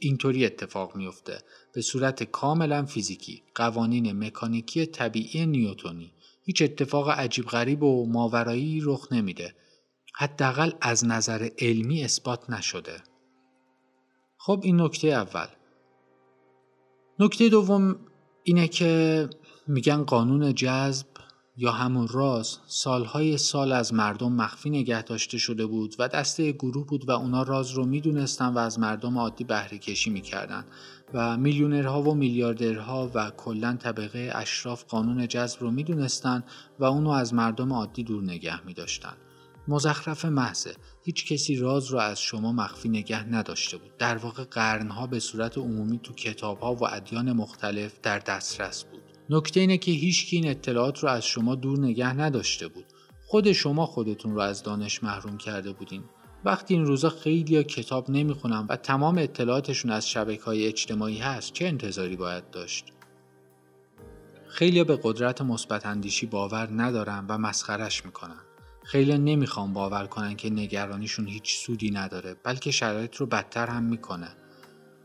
اینطوری 0.00 0.46
اتفاق 0.46 0.96
میفته 0.96 1.38
به 1.74 1.82
صورت 1.82 2.22
کاملا 2.22 2.84
فیزیکی. 2.84 3.42
قوانین 3.54 4.24
مکانیکی 4.24 4.86
طبیعی 4.86 5.46
نیوتونی. 5.46 6.13
هیچ 6.44 6.62
اتفاق 6.62 7.10
عجیب 7.10 7.44
غریب 7.44 7.82
و 7.82 8.06
ماورایی 8.06 8.80
رخ 8.84 9.12
نمیده. 9.12 9.54
حداقل 10.14 10.72
از 10.80 11.04
نظر 11.04 11.48
علمی 11.58 12.04
اثبات 12.04 12.50
نشده. 12.50 12.96
خب 14.38 14.60
این 14.62 14.80
نکته 14.80 15.08
اول. 15.08 15.46
نکته 17.18 17.48
دوم 17.48 17.96
اینه 18.42 18.68
که 18.68 19.28
میگن 19.66 20.04
قانون 20.04 20.54
جذب 20.54 21.06
یا 21.56 21.72
همون 21.72 22.08
راز 22.08 22.58
سالهای 22.66 23.38
سال 23.38 23.72
از 23.72 23.94
مردم 23.94 24.32
مخفی 24.32 24.70
نگه 24.70 25.02
داشته 25.02 25.38
شده 25.38 25.66
بود 25.66 25.94
و 25.98 26.08
دسته 26.08 26.52
گروه 26.52 26.86
بود 26.86 27.08
و 27.08 27.12
اونا 27.12 27.42
راز 27.42 27.70
رو 27.70 27.86
می‌دونستن 27.86 28.48
و 28.48 28.58
از 28.58 28.78
مردم 28.78 29.18
عادی 29.18 29.44
بهره 29.44 29.78
کشی 29.78 30.10
می‌کردن 30.10 30.64
و 31.14 31.36
میلیونرها 31.36 32.02
و 32.02 32.14
میلیاردرها 32.14 33.10
و 33.14 33.30
کلا 33.30 33.76
طبقه 33.76 34.32
اشراف 34.34 34.84
قانون 34.84 35.28
جذب 35.28 35.60
رو 35.60 35.70
می‌دونستن 35.70 36.44
و 36.78 36.84
اونو 36.84 37.10
از 37.10 37.34
مردم 37.34 37.72
عادی 37.72 38.04
دور 38.04 38.22
نگه 38.22 38.66
میداشتن. 38.66 39.16
مزخرف 39.68 40.24
محضه 40.24 40.74
هیچ 41.04 41.32
کسی 41.32 41.56
راز 41.56 41.86
رو 41.86 41.98
از 41.98 42.20
شما 42.20 42.52
مخفی 42.52 42.88
نگه 42.88 43.24
نداشته 43.28 43.76
بود. 43.76 43.96
در 43.98 44.16
واقع 44.16 44.44
قرنها 44.44 45.06
به 45.06 45.20
صورت 45.20 45.58
عمومی 45.58 45.98
تو 45.98 46.12
کتابها 46.14 46.74
و 46.74 46.84
ادیان 46.84 47.32
مختلف 47.32 48.00
در 48.02 48.18
دسترس 48.18 48.84
بود. 48.84 49.13
نکته 49.30 49.60
اینه 49.60 49.78
که 49.78 49.90
هیچکی 49.90 50.36
این 50.36 50.48
اطلاعات 50.50 50.98
رو 50.98 51.08
از 51.08 51.26
شما 51.26 51.54
دور 51.54 51.78
نگه 51.78 52.12
نداشته 52.12 52.68
بود. 52.68 52.84
خود 53.26 53.52
شما 53.52 53.86
خودتون 53.86 54.34
رو 54.34 54.40
از 54.40 54.62
دانش 54.62 55.02
محروم 55.02 55.38
کرده 55.38 55.72
بودین. 55.72 56.04
وقتی 56.44 56.74
این 56.74 56.86
روزا 56.86 57.08
خیلی 57.08 57.56
ها 57.56 57.62
کتاب 57.62 58.10
نمی‌خونن 58.10 58.66
و 58.68 58.76
تمام 58.76 59.18
اطلاعاتشون 59.18 59.90
از 59.90 60.08
شبکه 60.08 60.42
های 60.42 60.66
اجتماعی 60.66 61.18
هست 61.18 61.52
چه 61.52 61.66
انتظاری 61.66 62.16
باید 62.16 62.50
داشت؟ 62.50 62.84
خیلی 64.48 64.84
به 64.84 64.98
قدرت 65.02 65.42
مثبت 65.42 65.86
اندیشی 65.86 66.26
باور 66.26 66.68
ندارن 66.72 67.26
و 67.28 67.38
مسخرش 67.38 68.04
می‌کنن. 68.04 68.40
خیلی 68.84 69.18
نمی‌خوان 69.18 69.72
باور 69.72 70.06
کنن 70.06 70.36
که 70.36 70.50
نگرانیشون 70.50 71.28
هیچ 71.28 71.56
سودی 71.56 71.90
نداره 71.90 72.36
بلکه 72.42 72.70
شرایط 72.70 73.16
رو 73.16 73.26
بدتر 73.26 73.66
هم 73.66 73.82
می‌کنه. 73.82 74.28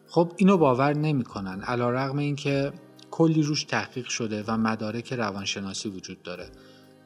خب 0.08 0.34
اینو 0.38 0.58
باور 0.58 0.94
نمی‌کنن. 0.94 1.62
علا 1.62 1.90
رغم 1.90 2.18
اینکه 2.18 2.74
کلی 3.12 3.44
روش 3.44 3.64
تحقیق 3.64 4.08
شده 4.08 4.44
و 4.48 4.58
مدارک 4.58 5.14
روانشناسی 5.14 5.90
وجود 5.90 6.24
داره. 6.24 6.52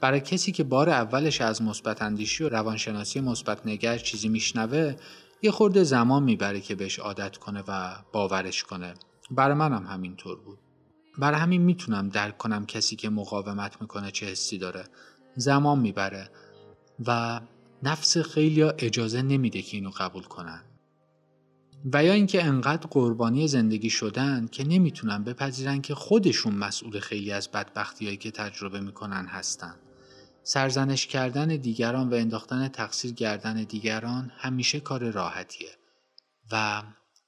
برای 0.02 0.20
کسی 0.20 0.52
که 0.52 0.64
بار 0.64 0.90
اولش 0.90 1.42
از 1.42 1.62
مثبت 1.62 2.02
اندیشی 2.02 2.44
و 2.44 2.50
روانشناسی 2.50 3.20
مثبت 3.20 3.68
نگر 3.68 3.98
چیزی 3.98 4.30
میشنوه 4.30 4.96
یه 5.42 5.52
خورده 5.52 5.84
زمان 5.84 6.24
می‌بره 6.24 6.62
که 6.62 6.76
بهش 6.76 7.00
عادت 7.00 7.38
کنه 7.38 7.64
و 7.68 7.96
باورش 8.12 8.64
کنه. 8.64 8.94
برای 9.32 9.56
منم 9.56 9.86
همینطور 9.88 10.40
بود. 10.40 10.60
برای 11.18 11.40
همین 11.40 11.62
می‌تونم 11.62 12.10
درک 12.10 12.38
کنم 12.38 12.66
کسی 12.66 12.96
که 12.96 13.10
مقاومت 13.10 13.82
می‌کنه 13.82 14.12
چه 14.12 14.26
حسی 14.26 14.58
داره. 14.58 14.84
زمان 15.36 15.80
می‌بره 15.80 16.30
و 17.08 17.42
نفس 17.84 18.18
خیلی 18.18 18.64
اجازه 18.64 19.22
نمیده 19.22 19.62
که 19.62 19.78
اینو 19.78 19.90
قبول 19.98 20.24
کنن. 20.24 20.62
و 21.86 22.04
یا 22.04 22.14
اینکه 22.14 22.44
انقدر 22.44 22.88
قربانی 22.88 23.48
زندگی 23.48 23.90
شدن 23.90 24.48
که 24.52 24.64
نمی‌تونن 24.64 25.24
بپذیرن 25.24 25.82
که 25.82 25.96
خودشون 25.96 26.56
مسئول 26.56 27.00
خیلی 27.00 27.32
از 27.32 27.52
بدبختیایی 27.52 28.18
که 28.18 28.32
تجربه 28.32 28.80
می‌کنن 28.80 29.26
هستن. 29.26 29.76
سرزنش 30.44 31.08
کردن 31.08 31.48
دیگران 31.48 32.10
و 32.10 32.14
انداختن 32.14 32.68
تقصیر 32.68 33.12
گردن 33.12 33.64
دیگران 33.64 34.32
همیشه 34.38 34.80
کار 34.80 35.12
راحتیه 35.12 35.70
و 36.52 36.84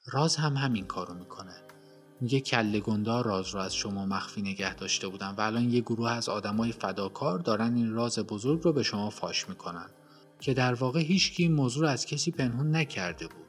راز 0.06 0.36
هم 0.36 0.58
همین 0.58 0.86
کارو 0.86 1.14
می‌کنه. 1.14 1.56
میگه 2.22 2.40
کله 2.40 2.80
گندا 2.80 3.22
راز 3.22 3.50
رو 3.50 3.60
از 3.60 3.76
شما 3.76 4.06
مخفی 4.06 4.42
نگه 4.42 4.76
داشته 4.76 5.08
بودن 5.08 5.36
و 5.38 5.42
الان 5.42 5.70
یه 5.70 5.82
گروه 5.82 6.12
از 6.12 6.30
آدمای 6.30 6.72
فداکار 6.72 7.40
دارن 7.40 7.76
این 7.76 7.94
راز 7.94 8.20
بزرگ 8.20 8.62
رو 8.62 8.74
به 8.74 8.84
شما 8.84 9.10
فاش 9.10 9.50
می‌کنن 9.50 9.90
که 10.40 10.54
در 10.54 10.74
واقع 10.74 11.00
هیچکی 11.00 11.44
این 11.44 11.54
موضوع 11.54 11.84
رو 11.84 11.90
از 11.90 12.06
کسی 12.06 12.32
پنهون 12.32 12.76
نکرده 12.76 13.28
بود. 13.28 13.45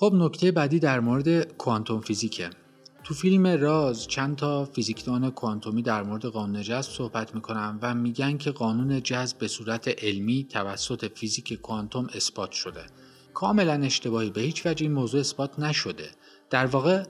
خب 0.00 0.12
نکته 0.14 0.52
بعدی 0.52 0.78
در 0.78 1.00
مورد 1.00 1.56
کوانتوم 1.56 2.00
فیزیکه. 2.00 2.50
تو 3.04 3.14
فیلم 3.14 3.46
راز 3.46 4.06
چند 4.06 4.36
تا 4.36 4.64
فیزیکدان 4.64 5.30
کوانتومی 5.30 5.82
در 5.82 6.02
مورد 6.02 6.26
قانون 6.26 6.62
جذب 6.62 6.90
صحبت 6.90 7.34
می‌کنن 7.34 7.78
و 7.82 7.94
میگن 7.94 8.36
که 8.36 8.50
قانون 8.50 9.02
جذب 9.02 9.38
به 9.38 9.48
صورت 9.48 10.04
علمی 10.04 10.44
توسط 10.44 11.12
فیزیک 11.14 11.60
کوانتوم 11.60 12.08
اثبات 12.14 12.52
شده. 12.52 12.84
کاملا 13.34 13.72
اشتباهی 13.72 14.30
به 14.30 14.40
هیچ 14.40 14.66
وجه 14.66 14.82
این 14.82 14.92
موضوع 14.92 15.20
اثبات 15.20 15.58
نشده. 15.58 16.10
در 16.50 16.66
واقع 16.66 17.04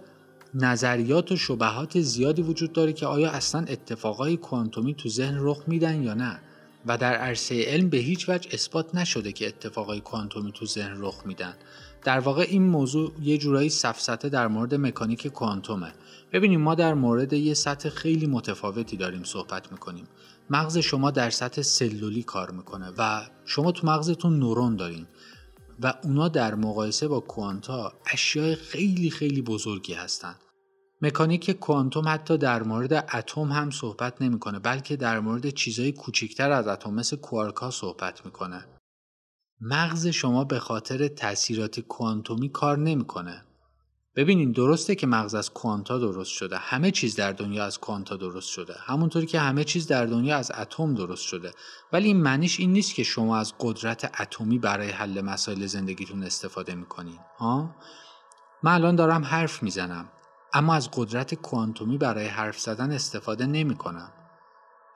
نظریات 0.54 1.32
و 1.32 1.36
شبهات 1.36 2.00
زیادی 2.00 2.42
وجود 2.42 2.72
داره 2.72 2.92
که 2.92 3.06
آیا 3.06 3.30
اصلا 3.30 3.60
اتفاقای 3.60 4.36
کوانتومی 4.36 4.94
تو 4.94 5.08
ذهن 5.08 5.36
رخ 5.40 5.62
میدن 5.66 6.02
یا 6.02 6.14
نه. 6.14 6.40
و 6.86 6.98
در 6.98 7.14
عرصه 7.14 7.64
علم 7.64 7.88
به 7.88 7.96
هیچ 7.96 8.28
وجه 8.28 8.50
اثبات 8.52 8.94
نشده 8.94 9.32
که 9.32 9.48
اتفاقای 9.48 10.00
کوانتومی 10.00 10.52
تو 10.52 10.66
ذهن 10.66 10.94
رخ 10.96 11.22
میدن. 11.26 11.54
در 12.04 12.20
واقع 12.20 12.46
این 12.48 12.62
موضوع 12.62 13.12
یه 13.22 13.38
جورایی 13.38 13.68
سفسته 13.68 14.28
در 14.28 14.48
مورد 14.48 14.74
مکانیک 14.74 15.26
کوانتومه. 15.26 15.92
ببینیم 16.32 16.60
ما 16.60 16.74
در 16.74 16.94
مورد 16.94 17.32
یه 17.32 17.54
سطح 17.54 17.88
خیلی 17.88 18.26
متفاوتی 18.26 18.96
داریم 18.96 19.24
صحبت 19.24 19.72
می‌کنیم. 19.72 20.04
مغز 20.50 20.78
شما 20.78 21.10
در 21.10 21.30
سطح 21.30 21.62
سلولی 21.62 22.22
کار 22.22 22.50
می‌کنه 22.50 22.92
و 22.98 23.26
شما 23.44 23.72
تو 23.72 23.86
مغزتون 23.86 24.38
نورون 24.38 24.76
دارین 24.76 25.06
و 25.82 25.94
اونا 26.04 26.28
در 26.28 26.54
مقایسه 26.54 27.08
با 27.08 27.20
کوانتا 27.20 27.92
اشیاء 28.12 28.54
خیلی 28.54 29.10
خیلی 29.10 29.42
بزرگی 29.42 29.92
هستند. 29.92 30.36
مکانیک 31.02 31.50
کوانتوم 31.50 32.08
حتی 32.08 32.38
در 32.38 32.62
مورد 32.62 32.92
اتم 32.92 33.52
هم 33.52 33.70
صحبت 33.70 34.22
نمی‌کنه 34.22 34.58
بلکه 34.58 34.96
در 34.96 35.20
مورد 35.20 35.50
چیزهای 35.50 35.92
کوچکتر 35.92 36.50
از 36.50 36.68
اتم 36.68 36.94
مثل 36.94 37.16
کوارکا 37.16 37.70
صحبت 37.70 38.24
می‌کنه. 38.26 38.66
مغز 39.60 40.06
شما 40.06 40.44
به 40.44 40.58
خاطر 40.58 41.08
تاثیرات 41.08 41.80
کوانتومی 41.80 42.48
کار 42.48 42.78
نمی‌کنه. 42.78 43.44
ببینین 44.16 44.52
درسته 44.52 44.94
که 44.94 45.06
مغز 45.06 45.34
از 45.34 45.50
کوانتا 45.50 45.98
درست 45.98 46.30
شده. 46.30 46.56
همه 46.58 46.90
چیز 46.90 47.16
در 47.16 47.32
دنیا 47.32 47.64
از 47.64 47.78
کوانتا 47.78 48.16
درست 48.16 48.48
شده. 48.48 48.74
همونطوری 48.78 49.26
که 49.26 49.40
همه 49.40 49.64
چیز 49.64 49.86
در 49.86 50.06
دنیا 50.06 50.36
از 50.36 50.52
اتم 50.58 50.94
درست 50.94 51.22
شده. 51.22 51.52
ولی 51.92 52.06
این 52.06 52.22
معنیش 52.22 52.60
این 52.60 52.72
نیست 52.72 52.94
که 52.94 53.02
شما 53.02 53.36
از 53.38 53.54
قدرت 53.60 54.20
اتمی 54.20 54.58
برای 54.58 54.90
حل 54.90 55.20
مسائل 55.20 55.66
زندگیتون 55.66 56.22
استفاده 56.22 56.74
می‌کنین. 56.74 57.18
ها؟ 57.38 57.74
من 58.62 58.72
الان 58.72 58.96
دارم 58.96 59.24
حرف 59.24 59.62
می‌زنم. 59.62 60.08
اما 60.52 60.74
از 60.74 60.90
قدرت 60.90 61.34
کوانتومی 61.34 61.98
برای 61.98 62.26
حرف 62.26 62.60
زدن 62.60 62.92
استفاده 62.92 63.46
نمی‌کنم. 63.46 64.12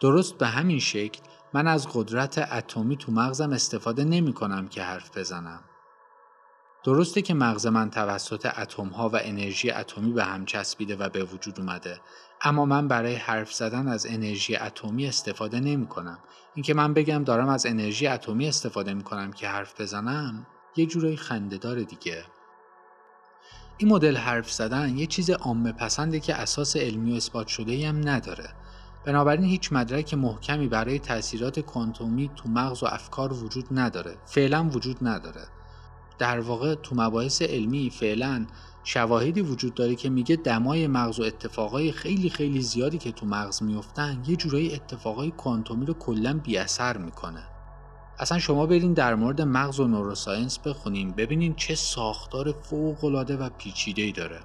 درست 0.00 0.38
به 0.38 0.46
همین 0.46 0.78
شکل 0.78 1.20
من 1.52 1.66
از 1.66 1.88
قدرت 1.92 2.38
اتمی 2.52 2.96
تو 2.96 3.12
مغزم 3.12 3.52
استفاده 3.52 4.04
نمی‌کنم 4.04 4.68
که 4.68 4.82
حرف 4.82 5.18
بزنم. 5.18 5.64
درسته 6.84 7.22
که 7.22 7.34
مغز 7.34 7.66
من 7.66 7.90
توسط 7.90 8.58
اتم 8.58 8.88
ها 8.88 9.08
و 9.08 9.18
انرژی 9.22 9.70
اتمی 9.70 10.12
به 10.12 10.24
هم 10.24 10.44
چسبیده 10.44 10.96
و 10.96 11.08
به 11.08 11.24
وجود 11.24 11.60
اومده 11.60 12.00
اما 12.42 12.64
من 12.64 12.88
برای 12.88 13.14
حرف 13.14 13.52
زدن 13.52 13.88
از 13.88 14.06
انرژی 14.06 14.56
اتمی 14.56 15.06
استفاده 15.06 15.60
نمی 15.60 15.86
کنم 15.86 16.18
اینکه 16.54 16.74
من 16.74 16.94
بگم 16.94 17.24
دارم 17.24 17.48
از 17.48 17.66
انرژی 17.66 18.06
اتمی 18.06 18.48
استفاده 18.48 18.94
می 18.94 19.02
کنم 19.02 19.32
که 19.32 19.48
حرف 19.48 19.80
بزنم 19.80 20.46
یه 20.76 20.86
جورایی 20.86 21.16
خندهدار 21.16 21.82
دیگه. 21.82 22.24
این 23.78 23.88
مدل 23.88 24.16
حرف 24.16 24.52
زدن 24.52 24.98
یه 24.98 25.06
چیز 25.06 25.30
عامه 25.30 25.72
پسنده 25.72 26.20
که 26.20 26.34
اساس 26.34 26.76
علمی 26.76 27.12
و 27.12 27.16
اثبات 27.16 27.46
شده 27.46 27.88
هم 27.88 28.08
نداره. 28.08 28.48
بنابراین 29.06 29.44
هیچ 29.44 29.72
مدرک 29.72 30.14
محکمی 30.14 30.68
برای 30.68 30.98
تاثیرات 30.98 31.60
کوانتومی 31.60 32.30
تو 32.36 32.48
مغز 32.48 32.82
و 32.82 32.86
افکار 32.86 33.32
وجود 33.32 33.64
نداره. 33.70 34.16
فعلا 34.26 34.68
وجود 34.68 34.96
نداره. 35.02 35.46
در 36.18 36.40
واقع 36.40 36.74
تو 36.74 36.94
مباحث 36.94 37.42
علمی 37.42 37.90
فعلا 37.90 38.46
شواهدی 38.84 39.40
وجود 39.40 39.74
داره 39.74 39.94
که 39.94 40.10
میگه 40.10 40.36
دمای 40.36 40.86
مغز 40.86 41.20
و 41.20 41.22
اتفاقای 41.22 41.92
خیلی 41.92 42.30
خیلی 42.30 42.60
زیادی 42.60 42.98
که 42.98 43.12
تو 43.12 43.26
مغز 43.26 43.62
میفتن 43.62 44.22
یه 44.26 44.36
جورایی 44.36 44.74
اتفاقای 44.74 45.30
کوانتومی 45.30 45.86
رو 45.86 45.94
کلا 45.94 46.40
بی 46.44 46.56
اثر 46.56 46.96
می‌کنه. 46.96 47.53
اصلا 48.18 48.38
شما 48.38 48.66
برین 48.66 48.92
در 48.92 49.14
مورد 49.14 49.40
مغز 49.40 49.80
و 49.80 49.86
نوروساینس 49.86 50.58
بخونین 50.58 51.10
ببینین 51.10 51.54
چه 51.54 51.74
ساختار 51.74 52.52
فوق 52.52 53.04
العاده 53.04 53.36
و 53.36 53.48
پیچیده 53.58 54.02
ای 54.02 54.12
داره. 54.12 54.40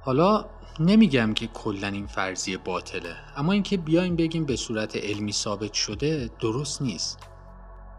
حالا 0.00 0.44
نمیگم 0.80 1.34
که 1.34 1.46
کلا 1.46 1.88
این 1.88 2.06
فرضیه 2.06 2.58
باطله 2.58 3.16
اما 3.36 3.52
اینکه 3.52 3.76
بیایم 3.76 4.16
بگیم 4.16 4.44
به 4.44 4.56
صورت 4.56 4.96
علمی 4.96 5.32
ثابت 5.32 5.72
شده 5.72 6.30
درست 6.40 6.82
نیست. 6.82 7.18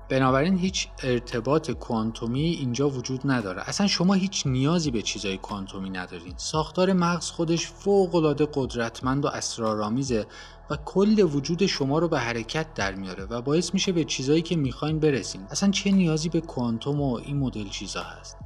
بنابراین 0.09 0.57
هیچ 0.57 0.87
ارتباط 1.03 1.71
کوانتومی 1.71 2.43
اینجا 2.43 2.89
وجود 2.89 3.21
نداره. 3.25 3.69
اصلا 3.69 3.87
شما 3.87 4.13
هیچ 4.13 4.47
نیازی 4.47 4.91
به 4.91 5.01
چیزای 5.01 5.37
کوانتومی 5.37 5.89
ندارین. 5.89 6.33
ساختار 6.37 6.93
مغز 6.93 7.29
خودش 7.29 7.67
فوق 7.67 8.15
العاده 8.15 8.47
قدرتمند 8.53 9.25
و 9.25 9.27
اسرارآمیزه 9.27 10.25
و 10.69 10.77
کل 10.85 11.19
وجود 11.19 11.65
شما 11.65 11.99
رو 11.99 12.07
به 12.07 12.19
حرکت 12.19 12.73
در 12.73 12.95
میاره 12.95 13.23
و 13.25 13.41
باعث 13.41 13.73
میشه 13.73 13.91
به 13.91 14.03
چیزایی 14.03 14.41
که 14.41 14.55
می‌خواین 14.55 14.99
برسین. 14.99 15.41
اصلا 15.49 15.71
چه 15.71 15.91
نیازی 15.91 16.29
به 16.29 16.41
کوانتوم 16.41 17.01
و 17.01 17.13
این 17.13 17.37
مدل 17.37 17.69
چیزا 17.69 18.03
هست؟ 18.03 18.37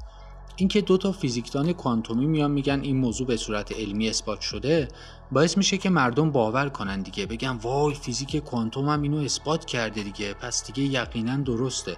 اینکه 0.60 0.82
دو 0.82 0.98
تا 0.98 1.12
فیزیکدان 1.12 1.74
کوانتومی 1.74 2.25
میان 2.25 2.51
میگن 2.51 2.80
این 2.82 2.98
موضوع 2.98 3.28
به 3.28 3.38
صورت 3.38 3.72
علمی 3.72 4.10
اثبات 4.10 4.42
شده 4.42 4.88
باعث 5.32 5.58
میشه 5.58 5.78
که 5.78 5.89
مردم 5.89 6.32
باور 6.32 6.70
کنن 6.70 7.01
دیگه. 7.01 7.25
بگن 7.25 7.50
وای 7.50 7.94
فیزیک 7.94 8.38
کوانتوم 8.38 8.89
هم 8.89 9.01
اینو 9.01 9.18
اثبات 9.18 9.66
کرده 9.66 10.04
دیگه 10.04 10.34
پس 10.34 10.72
دیگه 10.72 10.94
یقینا 10.94 11.38
درسته. 11.38 11.98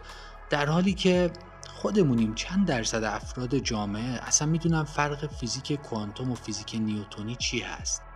در 0.50 0.66
حالی 0.66 0.94
که 0.94 1.32
خودمونیم 1.74 2.36
چند 2.36 2.68
درصد 2.68 3.04
افراد 3.04 3.58
جامعه 3.58 4.04
اصلا 4.04 4.48
می‌دونن 4.48 4.84
فرق 4.84 5.28
فیزیک 5.28 5.74
کوانتوم 5.74 6.32
و 6.32 6.36
فیزیک 6.36 6.76
نیوتونی 6.76 7.36
چی 7.36 7.60
هست. 7.60 8.11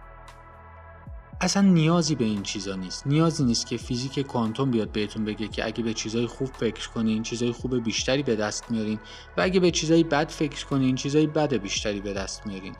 اصلا 1.41 1.61
نیازی 1.63 2.15
به 2.15 2.25
این 2.25 2.43
چیزا 2.43 2.75
نیست. 2.75 3.07
نیازی 3.07 3.43
نیست 3.43 3.67
که 3.67 3.77
فیزیک 3.77 4.19
کوانتوم 4.19 4.71
بیاد 4.71 4.91
بهتون 4.91 5.25
بگه 5.25 5.47
که 5.47 5.65
اگه 5.65 5.83
به 5.83 5.93
چیزای 5.93 6.27
خوب 6.27 6.47
فکر 6.47 6.89
کنین 6.89 7.23
چیزای 7.23 7.51
خوب 7.51 7.83
بیشتری 7.83 8.23
به 8.23 8.35
دست 8.35 8.71
میارین 8.71 8.99
و 9.37 9.41
اگه 9.41 9.59
به 9.59 9.71
چیزای 9.71 10.03
بد 10.03 10.29
فکر 10.29 10.65
کنین 10.65 10.95
چیزای 10.95 11.27
بد 11.27 11.53
بیشتری 11.53 12.01
به 12.01 12.13
دست 12.13 12.47
میارین. 12.47 12.75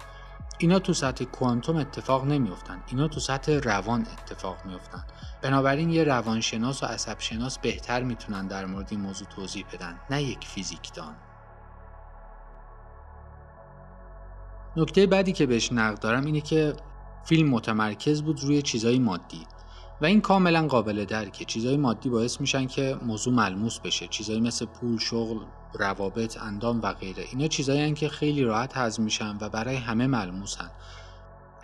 اینا 0.57 0.79
تو 0.79 0.93
سطح 0.93 1.25
کوانتوم 1.25 1.75
اتفاق 1.75 2.25
نمیافتن. 2.25 2.83
اینا 2.87 3.07
تو 3.07 3.19
سطح 3.19 3.51
روان 3.51 4.01
اتفاق 4.01 4.57
میافتن. 4.65 5.03
بنابراین 5.41 5.89
یه 5.89 6.03
روانشناس 6.03 6.83
و 6.83 6.85
عصبشناس 6.85 7.59
بهتر 7.59 8.03
می‌تونن 8.03 8.47
در 8.47 8.65
مورد 8.65 8.87
این 8.91 8.99
موضوع 8.99 9.27
توضیح 9.27 9.65
بدن 9.73 9.99
نه 10.09 10.23
یک 10.23 10.47
فیزیکدان. 10.47 11.15
نکته 14.77 15.07
بعدی 15.07 15.31
که 15.31 15.45
بهش 15.45 15.71
نقد 15.71 15.99
دارم 15.99 16.25
اینه 16.25 16.41
که 16.41 16.73
فیلم 17.25 17.49
متمرکز 17.49 18.21
بود 18.21 18.39
روی 18.43 18.61
چیزای 18.61 18.99
مادی 18.99 19.45
و 20.01 20.05
این 20.05 20.21
کاملا 20.21 20.67
قابل 20.67 21.05
درکه. 21.05 21.45
چیزای 21.45 21.77
مادی 21.77 22.09
باعث 22.09 22.41
میشن 22.41 22.67
که 22.67 22.97
موضوع 23.05 23.33
ملموس 23.33 23.79
بشه. 23.79 24.07
چیزایی 24.07 24.41
مثل 24.41 24.65
پول 24.65 24.97
شغل 24.97 25.37
روابط 25.73 26.41
اندام 26.41 26.81
و 26.81 26.93
غیره. 26.93 27.25
اینا 27.31 27.47
چیزایی 27.47 27.93
که 27.93 28.09
خیلی 28.09 28.43
راحت 28.43 28.77
هضم 28.77 29.03
میشن 29.03 29.37
و 29.41 29.49
برای 29.49 29.75
همه 29.75 30.07
ملموسن. 30.07 30.71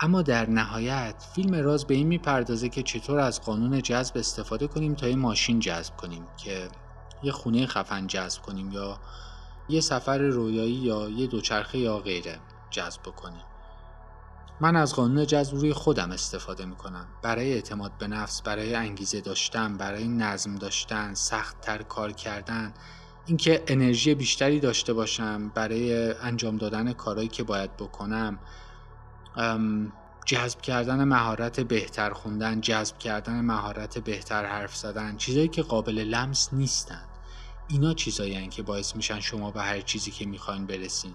اما 0.00 0.22
در 0.22 0.50
نهایت 0.50 1.14
فیلم 1.34 1.54
راز 1.54 1.84
به 1.84 1.94
این 1.94 2.06
می‌پردازه 2.06 2.68
که 2.68 2.82
چطور 2.82 3.18
از 3.18 3.40
قانون 3.40 3.82
جذب 3.82 4.16
استفاده 4.16 4.66
کنیم 4.66 4.94
تا 4.94 5.08
یه 5.08 5.16
ماشین 5.16 5.60
جذب 5.60 5.96
کنیم 5.96 6.26
که 6.36 6.68
یه 7.22 7.32
خونه 7.32 7.66
خفن 7.66 8.06
جذب 8.06 8.42
کنیم 8.42 8.72
یا 8.72 8.98
یه 9.68 9.80
سفر 9.80 10.18
رویایی 10.18 10.72
یا 10.72 11.08
یه 11.08 11.26
دوچرخه 11.26 11.78
یا 11.78 11.98
غیره 11.98 12.38
جذب 12.70 13.02
کنیم 13.02 13.51
من 14.62 14.76
از 14.76 14.94
قانون 14.94 15.26
جذب 15.26 15.54
روی 15.54 15.72
خودم 15.72 16.10
استفاده 16.10 16.64
می 16.64 16.76
کنم 16.76 17.06
برای 17.22 17.52
اعتماد 17.52 17.98
به 17.98 18.06
نفس 18.06 18.42
برای 18.42 18.74
انگیزه 18.74 19.20
داشتن 19.20 19.76
برای 19.76 20.08
نظم 20.08 20.54
داشتن 20.54 21.14
سخت 21.14 21.60
تر 21.60 21.82
کار 21.82 22.12
کردن 22.12 22.74
اینکه 23.26 23.62
انرژی 23.66 24.14
بیشتری 24.14 24.60
داشته 24.60 24.92
باشم 24.92 25.48
برای 25.48 26.12
انجام 26.12 26.56
دادن 26.56 26.92
کارهایی 26.92 27.28
که 27.28 27.42
باید 27.42 27.76
بکنم 27.76 28.38
جذب 30.26 30.60
کردن 30.60 31.04
مهارت 31.04 31.60
بهتر 31.60 32.10
خوندن 32.10 32.60
جذب 32.60 32.98
کردن 32.98 33.40
مهارت 33.40 33.98
بهتر 33.98 34.46
حرف 34.46 34.76
زدن 34.76 35.16
چیزایی 35.16 35.48
که 35.48 35.62
قابل 35.62 35.98
لمس 35.98 36.48
نیستن. 36.52 37.04
اینا 37.68 37.94
چیزایی 37.94 38.48
که 38.48 38.62
باعث 38.62 38.96
میشن 38.96 39.20
شما 39.20 39.50
به 39.50 39.62
هر 39.62 39.80
چیزی 39.80 40.10
که 40.10 40.26
می‌خواین 40.26 40.66
برسین. 40.66 41.14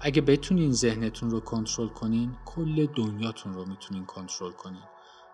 اگه 0.00 0.22
بتونین 0.22 0.72
ذهنتون 0.72 1.30
رو 1.30 1.40
کنترل 1.40 1.88
کنین 1.88 2.36
کل 2.44 2.86
دنیاتون 2.86 3.54
رو 3.54 3.64
می‌تونین 3.66 4.06
کنترل 4.06 4.52
کنین. 4.52 4.82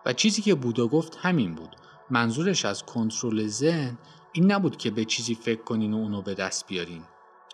و 0.05 0.13
چیزی 0.13 0.41
که 0.41 0.55
بودا 0.55 0.87
گفت 0.87 1.17
همین 1.21 1.55
بود. 1.55 1.75
منظورش 2.09 2.65
از 2.65 2.83
کنترل 2.83 3.47
ذهن 3.47 3.97
این 4.33 4.51
نبود 4.51 4.77
که 4.77 4.91
به 4.91 5.05
چیزی 5.05 5.35
فکر 5.35 5.63
کنین 5.63 5.93
و 5.93 5.97
اونو 5.97 6.21
به 6.21 6.33
دست 6.33 6.67
بیارین. 6.67 7.03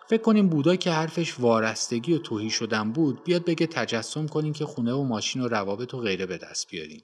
فکر 0.10 0.22
کنیم 0.22 0.50
بودا 0.50 0.76
که 0.76 0.92
حرفش 0.92 1.40
وارستگی 1.40 2.14
و 2.14 2.18
توهی 2.18 2.50
شدن 2.50 2.92
بود 2.92 3.24
بیاد 3.24 3.46
بگه 3.46 3.68
تجسم 3.68 4.28
کنین 4.28 4.54
که 4.54 4.66
خونه 4.66 4.94
و 4.94 5.04
ماشین 5.04 5.42
و 5.42 5.48
روابط 5.48 5.94
و 5.94 6.00
غیره 6.00 6.26
به 6.26 6.38
دست 6.38 6.68
بیارین. 6.72 7.02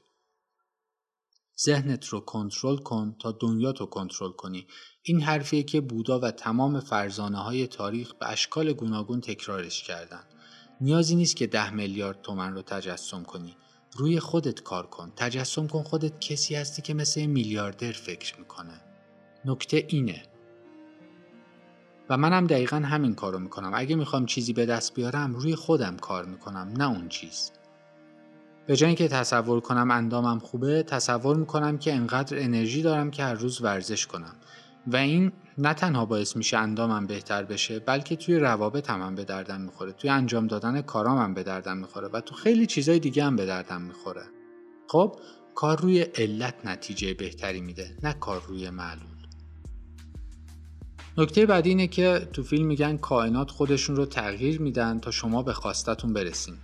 ذهنت 1.62 2.06
رو 2.06 2.20
کنترل 2.20 2.78
کن 2.78 3.16
تا 3.22 3.32
دنیا 3.32 3.72
تو 3.72 3.86
کنترل 3.86 4.32
کنی. 4.32 4.68
این 5.10 5.22
حرفیه 5.22 5.64
که 5.64 5.82
بودا 5.82 6.20
و 6.20 6.32
تمام 6.32 6.80
فرزانه 6.80 7.38
های 7.38 7.68
تاریخ 7.68 8.14
به 8.14 8.30
اشکال 8.30 8.74
گوناگون 8.74 9.22
تکرارش 9.22 9.84
کردن. 9.84 10.20
نیازی 10.82 11.16
نیست 11.16 11.36
که 11.36 11.48
ده 11.48 11.70
میلیارد 11.70 12.22
تومن 12.22 12.54
رو 12.54 12.62
تجسم 12.62 13.24
کنی. 13.24 13.56
روی 13.96 14.20
خودت 14.20 14.64
کار 14.64 14.88
کن. 14.88 15.12
تجسم 15.16 15.68
کن 15.68 15.84
خودت 15.84 16.20
کسی 16.20 16.56
هستی 16.56 16.82
که 16.82 16.94
مثل 16.94 17.26
میلیاردر 17.26 17.92
فکر 17.92 18.40
می‌کنه. 18.40 18.82
نکته 19.46 19.86
اینه. 19.88 20.24
و 22.10 22.18
منم 22.18 22.48
دقیقا 22.48 22.78
همین 22.78 23.16
کارو 23.16 23.40
می‌کنم. 23.40 23.72
اگه 23.76 23.96
می‌خوام 23.96 24.26
چیزی 24.26 24.54
به 24.54 24.66
دست 24.66 24.94
بیارم 24.94 25.34
روی 25.34 25.56
خودم 25.56 25.98
کار 25.98 26.26
می‌کنم 26.26 26.74
نه 26.78 26.90
اون 26.90 27.10
چیز. 27.10 27.52
به 28.68 28.76
جای 28.76 28.88
اینکه 28.88 29.08
تصور 29.08 29.60
کنم 29.60 29.92
اندامم 29.92 30.40
خوبه 30.40 30.84
تصور 30.84 31.38
می‌کنم 31.38 31.78
که 31.78 31.94
انقدر 31.94 32.40
انرژی 32.40 32.82
دارم 32.82 33.12
که 33.12 33.24
هر 33.24 33.34
روز 33.34 33.62
ورزش 33.62 34.08
کنم. 34.08 34.36
و 34.88 34.96
این 34.96 35.32
نه 35.58 35.74
تنها 35.74 36.06
باعث 36.06 36.36
میشه 36.36 36.58
اندامم 36.58 37.08
بهتر 37.08 37.44
بشه 37.44 37.80
بلکه 37.80 38.16
توی 38.16 38.36
روابطم 38.36 39.02
هم 39.02 39.16
به 39.16 39.24
دردم 39.24 39.62
می‌خوره. 39.62 39.92
توی 39.92 40.10
انجام 40.10 40.48
دادن 40.48 40.82
کارام 40.82 41.18
هم 41.18 41.34
به 41.34 41.44
دردم 41.44 41.78
می‌خوره 41.78 42.08
و 42.08 42.22
تو 42.22 42.36
خیلی 42.36 42.66
چیزای 42.66 43.00
دیگه 43.00 43.24
هم 43.24 43.36
به 43.36 43.46
دردم 43.46 43.82
می‌خوره. 43.82 44.24
خب 44.88 45.16
کار 45.56 45.82
روی 45.82 46.02
علت 46.02 46.66
نتیجه 46.66 47.14
بهتری 47.14 47.62
میده 47.62 47.98
نه 48.04 48.14
کار 48.14 48.44
روی 48.48 48.70
معلول. 48.70 49.20
نکته 51.18 51.46
بعدی 51.46 51.70
اینه 51.70 51.88
که 51.88 52.28
تو 52.34 52.44
فیلم 52.44 52.66
میگن 52.66 52.98
کائنات 52.98 53.52
خودشون 53.52 53.96
رو 53.96 54.06
تغییر 54.06 54.62
میدن 54.62 55.00
تا 55.00 55.12
شما 55.12 55.44
به 55.44 55.54
خواستتون 55.54 56.14
برسین. 56.14 56.56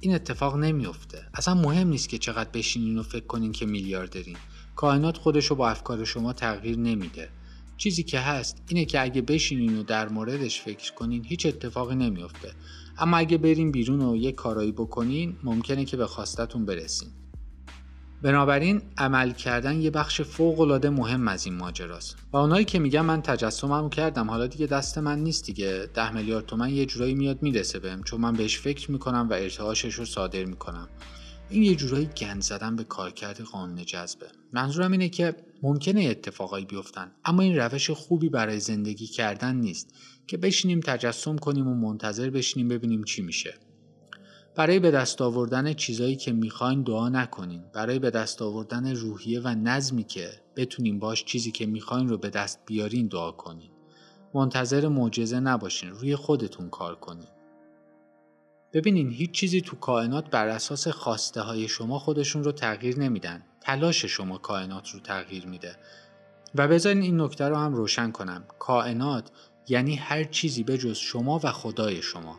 این 0.00 0.14
اتفاق 0.14 0.56
نمیافته 0.56 1.26
اصلا 1.34 1.54
مهم 1.54 1.88
نیست 1.88 2.08
که 2.08 2.18
چقدر 2.18 2.50
بشینین 2.50 2.98
و 2.98 3.02
فکر 3.02 3.26
کنین 3.26 3.52
که 3.52 3.66
میلیاردرین. 3.66 4.36
کائنات 4.76 5.16
خودش 5.16 5.46
رو 5.46 5.56
با 5.56 5.68
افکار 5.68 6.04
شما 6.04 6.32
تغییر 6.32 6.78
نمیده. 6.78 7.28
چیزی 7.78 8.02
که 8.02 8.20
هست 8.20 8.62
اینه 8.68 8.84
که 8.84 9.02
اگه 9.02 9.22
بشینین 9.22 9.78
و 9.78 9.82
در 9.82 10.08
موردش 10.08 10.60
فکر 10.60 10.92
کنین 10.92 11.24
هیچ 11.24 11.46
اتفاقی 11.46 11.94
نمیافته. 11.94 12.52
اما 12.98 13.16
اگه 13.16 13.38
برین 13.38 13.72
بیرون 13.72 14.02
و 14.02 14.16
یه 14.16 14.32
کارایی 14.32 14.72
بکنین 14.72 15.36
ممکنه 15.44 15.84
که 15.84 15.96
به 15.96 16.06
خواستتون 16.06 16.66
برسین. 16.66 17.08
بنابراین 18.22 18.82
عمل 18.96 19.30
کردن 19.30 19.80
یه 19.80 19.90
بخش 19.90 20.20
فوق 20.20 20.60
العاده 20.60 20.90
مهم 20.90 21.28
از 21.28 21.46
این 21.46 21.54
ماجراست. 21.54 22.16
و 22.32 22.36
اونایی 22.36 22.64
که 22.64 22.78
میگن 22.78 23.00
من 23.00 23.22
تجسمم 23.22 23.90
کردم 23.90 24.30
حالا 24.30 24.46
دیگه 24.46 24.66
دست 24.66 24.98
من 24.98 25.18
نیست 25.18 25.46
دیگه. 25.46 25.90
ده 25.94 26.12
میلیارد 26.12 26.46
تومن 26.46 26.70
یه 26.70 26.86
جورایی 26.86 27.14
میاد 27.14 27.42
می‌رسه 27.42 27.78
بهم 27.78 28.02
چون 28.02 28.20
من 28.20 28.32
بهش 28.32 28.58
فکر 28.58 28.90
می‌کنم 28.90 29.28
و 29.30 29.32
ارتعاشش 29.32 29.94
رو 29.94 30.04
صادر 30.04 30.44
می‌کنم. 30.44 30.88
این 31.50 31.62
یه 31.62 31.74
جورایی 31.74 32.06
گند 32.06 32.42
زدن 32.42 32.76
به 32.76 32.84
کارکرد 32.84 33.40
قانون 33.40 33.84
جذبه. 33.84 34.26
منظورم 34.52 34.92
اینه 34.92 35.08
که 35.08 35.34
ممکنه 35.62 36.02
اتفاقایی 36.02 36.64
بیفتن 36.64 37.12
اما 37.24 37.42
این 37.42 37.56
روش 37.56 37.90
خوبی 37.90 38.28
برای 38.28 38.60
زندگی 38.60 39.06
کردن 39.06 39.56
نیست 39.56 39.94
که 40.26 40.36
بشینیم 40.36 40.80
تجسم 40.80 41.36
کنیم 41.36 41.68
و 41.68 41.74
منتظر 41.74 42.30
بشینیم 42.30 42.68
ببینیم 42.68 43.04
چی 43.04 43.22
میشه. 43.22 43.54
برای 44.54 44.78
به 44.78 44.90
دست 44.90 45.22
آوردن 45.22 45.74
چیزایی 45.74 46.16
که 46.16 46.32
می‌خواین 46.32 46.82
دعا 46.82 47.08
نکنین. 47.08 47.62
برای 47.74 47.98
به 47.98 48.10
دست 48.10 48.42
آوردن 48.42 48.94
روحیه 48.94 49.40
و 49.40 49.48
نظمی 49.48 50.04
که 50.04 50.30
بتونیم 50.56 50.98
باش 50.98 51.24
چیزی 51.24 51.50
که 51.50 51.66
می‌خواین 51.66 52.08
رو 52.08 52.18
به 52.18 52.30
دست 52.30 52.60
بیارین 52.66 53.06
دعا 53.06 53.30
کنین. 53.30 53.70
منتظر 54.34 54.88
معجزه 54.88 55.40
نباشین 55.40 55.90
روی 55.90 56.16
خودتون 56.16 56.70
کار 56.70 56.94
کنین. 56.94 57.28
ببینین 58.72 59.10
هیچ 59.10 59.30
چیزی 59.30 59.60
تو 59.60 59.76
کائنات 59.76 60.30
بر 60.30 60.48
اساس 60.48 60.88
خواسته 60.88 61.40
های 61.40 61.68
شما 61.68 61.98
خودشون 61.98 62.44
رو 62.44 62.52
تغییر 62.52 62.98
نمیدن. 62.98 63.42
تلاش 63.68 64.04
شما 64.04 64.38
کائنات 64.38 64.90
رو 64.90 65.00
تغییر 65.00 65.46
میده. 65.46 65.76
و 66.54 66.68
بذارین 66.68 67.02
این 67.02 67.20
نکته 67.20 67.48
رو 67.48 67.56
هم 67.56 67.74
روشن 67.74 68.10
کنم. 68.10 68.44
کائنات 68.58 69.30
یعنی 69.68 69.96
هر 69.96 70.24
چیزی 70.24 70.62
به 70.62 70.78
جز 70.78 70.96
شما 70.96 71.40
و 71.42 71.52
خدای 71.52 72.02
شما. 72.02 72.36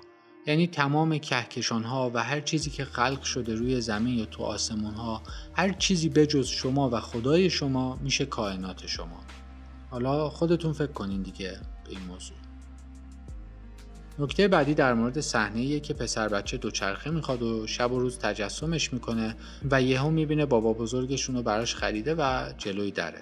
یعنی 0.47 0.67
تمام 0.67 1.17
کهکشان 1.17 1.83
ها 1.83 2.11
و 2.13 2.23
هر 2.23 2.41
چیزی 2.41 2.69
که 2.69 2.85
خلق 2.85 3.23
شده 3.23 3.55
روی 3.55 3.81
زمین 3.81 4.19
یا 4.19 4.25
تو 4.25 4.43
آسمون 4.43 4.93
ها 4.93 5.21
هر 5.53 5.73
چیزی 5.73 6.09
بجز 6.09 6.47
شما 6.47 6.89
و 6.89 6.99
خدای 6.99 7.49
شما 7.49 7.95
میشه 7.95 8.25
کائنات 8.25 8.87
شما. 8.87 9.23
حالا 9.89 10.29
خودتون 10.29 10.73
فکر 10.73 10.91
کنین 10.91 11.21
دیگه 11.21 11.59
به 11.83 11.89
این 11.89 12.01
موضوع. 12.01 12.38
نکته 14.19 14.47
بعدی 14.47 14.73
در 14.73 14.93
مورد 14.93 15.19
صحنه 15.19 15.79
که 15.79 15.93
پسر 15.93 16.27
بچه 16.27 16.57
دوچرخه 16.57 17.09
می‌خواد 17.09 17.41
و 17.41 17.67
شب 17.67 17.91
و 17.91 17.99
روز 17.99 18.19
تجسمش 18.19 18.93
می‌کنه 18.93 19.35
و 19.71 19.81
یهو 19.81 20.09
می‌بینه 20.09 20.45
بابا 20.45 20.73
بزرگشون 20.73 21.35
رو 21.35 21.43
براش 21.43 21.75
خریده 21.75 22.15
و 22.15 22.51
جلوی 22.57 22.91
دره. 22.91 23.21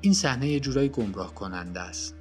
این 0.00 0.14
صحنه 0.14 0.48
یه 0.48 0.60
جورایی 0.60 0.88
گمراه 0.88 1.34
کننده 1.34 1.80
است. 1.80 2.14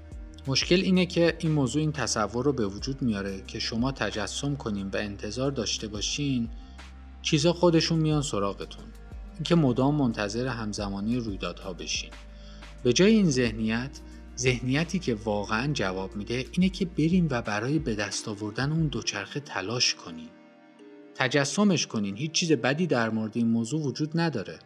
مشکل 0.47 0.75
اینه 0.75 1.05
که 1.05 1.35
این 1.39 1.51
موضوع 1.51 1.81
این 1.81 1.91
تصور 1.91 2.45
رو 2.45 2.53
به 2.53 2.67
وجود 2.67 3.01
میاره 3.01 3.43
که 3.47 3.59
شما 3.59 3.91
تجسم 3.91 4.55
کنین 4.55 4.87
و 4.87 4.97
انتظار 4.97 5.51
داشته 5.51 5.87
باشین 5.87 6.49
چیزا 7.21 7.53
خودشون 7.53 7.99
میان 7.99 8.21
سراغتون. 8.21 8.85
اینکه 9.33 9.55
مدام 9.55 9.95
منتظر 9.95 10.47
همزمانی 10.47 11.17
رویدادها 11.17 11.73
بشین. 11.73 12.11
به 12.83 12.93
جای 12.93 13.11
این 13.11 13.29
ذهنیت 13.29 13.99
ذهنیتی 14.39 14.99
که 14.99 15.15
واقعا 15.15 15.73
جواب 15.73 16.15
میده 16.15 16.45
اینه 16.51 16.69
که 16.69 16.85
بریم 16.85 17.27
و 17.31 17.41
برای 17.41 17.79
به 17.79 17.95
دست 17.95 18.27
آوردن 18.27 18.71
اون 18.71 18.87
دوچرخه 18.87 19.39
تلاش 19.39 19.95
کنین 19.95 20.29
تجسمش 21.15 21.87
کنین 21.87 22.17
هیچ 22.17 22.31
چیز 22.31 22.51
بدی 22.51 22.87
در 22.87 23.09
مورد 23.09 23.37
این 23.37 23.47
موضوع 23.47 23.81
وجود 23.81 24.19
نداره. 24.19 24.59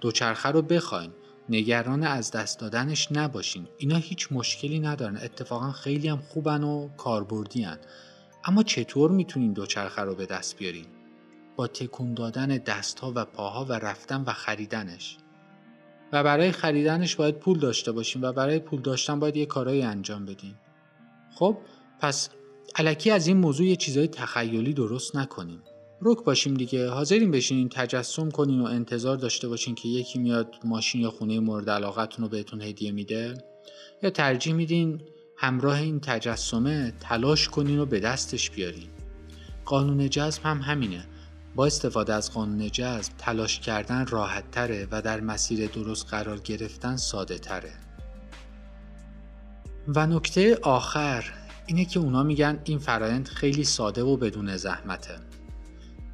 دوچرخه 0.00 0.48
رو 0.48 0.62
بخواین 0.62 1.10
نگران 1.48 2.02
از 2.02 2.30
دست 2.30 2.58
دادنش 2.58 3.12
نباشین. 3.12 3.68
اینا 3.78 3.96
هیچ 3.96 4.28
مشکلی 4.30 4.80
ندارن. 4.80 5.16
اتفاقا 5.16 5.72
خیلی 5.72 6.08
هم 6.08 6.18
خوبن 6.18 6.62
و 6.62 6.88
کاربردی 6.96 7.62
هن. 7.62 7.78
اما 8.44 8.62
چطور 8.62 9.10
می‌تونین 9.10 9.52
دوچرخه 9.52 10.02
رو 10.02 10.14
به 10.14 10.26
دست 10.26 10.56
بیارین؟ 10.56 10.86
با 11.56 11.66
تکون 11.66 12.14
دادن 12.14 12.46
دستها 12.46 13.12
و 13.16 13.24
پاها 13.24 13.64
و 13.64 13.72
رفتن 13.72 14.24
و 14.26 14.32
خریدنش. 14.32 15.16
و 16.12 16.24
برای 16.24 16.52
خریدنش 16.52 17.16
باید 17.16 17.38
پول 17.38 17.58
داشته 17.58 17.92
باشیم 17.92 18.22
و 18.22 18.32
برای 18.32 18.58
پول 18.58 18.80
داشتن 18.80 19.20
باید 19.20 19.36
یه 19.36 19.46
کارایی 19.46 19.82
انجام 19.82 20.26
بدیم. 20.26 20.58
خب 21.34 21.58
پس 22.00 22.30
علکی 22.76 23.10
از 23.10 23.26
این 23.26 23.36
موضوع 23.36 23.66
یه 23.66 23.76
چیزای 23.76 24.08
تخیلی 24.08 24.74
درست 24.74 25.16
نکنیم. 25.16 25.62
رک 26.02 26.24
باشیم 26.24 26.54
دیگه 26.54 26.90
حاضرین 26.90 27.30
بشینین 27.30 27.68
تجسم 27.68 28.30
کنین 28.30 28.60
و 28.60 28.64
انتظار 28.64 29.16
داشته 29.16 29.48
باشین 29.48 29.74
که 29.74 29.88
یکی 29.88 30.18
میاد 30.18 30.54
ماشین 30.64 31.00
یا 31.00 31.10
خونه 31.10 31.40
مورد 31.40 31.70
علاقتون 31.70 32.24
رو 32.24 32.28
بهتون 32.28 32.62
هدیه 32.62 32.92
میده. 32.92 33.34
یا 34.02 34.10
ترجیح 34.10 34.54
میدین 34.54 35.00
همراه 35.36 35.80
این 35.80 36.00
تجسمه 36.00 36.92
تلاش 37.00 37.48
کنین 37.48 37.78
و 37.78 37.86
به 37.86 38.00
دستش 38.00 38.50
بیارین. 38.50 38.88
قانون 39.64 40.10
جذب 40.10 40.42
هم 40.42 40.58
همینه. 40.58 41.06
با 41.56 41.66
استفاده 41.66 42.14
از 42.14 42.32
قانون 42.32 42.70
جذب 42.70 43.12
تلاش 43.18 43.60
کردن 43.60 44.06
راحت 44.06 44.50
تره 44.50 44.88
و 44.90 45.02
در 45.02 45.20
مسیر 45.20 45.66
درست 45.66 46.06
قرار 46.10 46.38
گرفتن 46.38 46.96
ساده 46.96 47.38
تره 47.38 47.72
و 49.88 50.06
نکته 50.06 50.58
آخر 50.62 51.24
اینه 51.66 51.84
که 51.84 52.00
اونا 52.00 52.22
میگن 52.22 52.60
این 52.64 52.78
فرایند 52.78 53.28
خیلی 53.28 53.64
ساده 53.64 54.02
و 54.02 54.16
بدون 54.16 54.56
زحمته. 54.56 55.18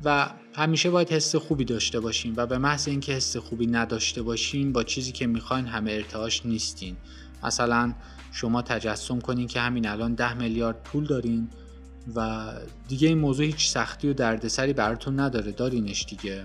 و 0.04 0.30
همیشه 0.54 0.90
باید 0.90 1.10
حس 1.10 1.36
خوبی 1.36 1.64
داشته 1.64 2.00
باشین 2.00 2.34
و 2.36 2.46
به 2.46 2.58
محض 2.58 2.88
اینکه 2.88 3.12
حس 3.12 3.36
خوبی 3.36 3.66
نداشته 3.66 4.22
باشین 4.22 4.72
با 4.72 4.82
چیزی 4.82 5.12
که 5.12 5.26
می‌خواین 5.26 5.66
همه 5.66 5.92
ارتعاش 5.92 6.46
نیستین. 6.46 6.96
مثلا 7.42 7.94
شما 8.32 8.62
تجسم 8.62 9.20
کنین 9.20 9.46
که 9.46 9.60
همین 9.60 9.88
الان 9.88 10.14
ده 10.14 10.34
میلیارد 10.34 10.82
پول 10.82 11.04
دارین 11.04 11.48
و 12.16 12.50
دیگه 12.88 13.08
این 13.08 13.18
موضوع 13.18 13.46
هیچ 13.46 13.68
سختی 13.68 14.08
و 14.08 14.12
دردسری 14.12 14.72
براتون 14.72 15.20
نداره 15.20 15.52
دارینش 15.52 16.04
دیگه. 16.04 16.44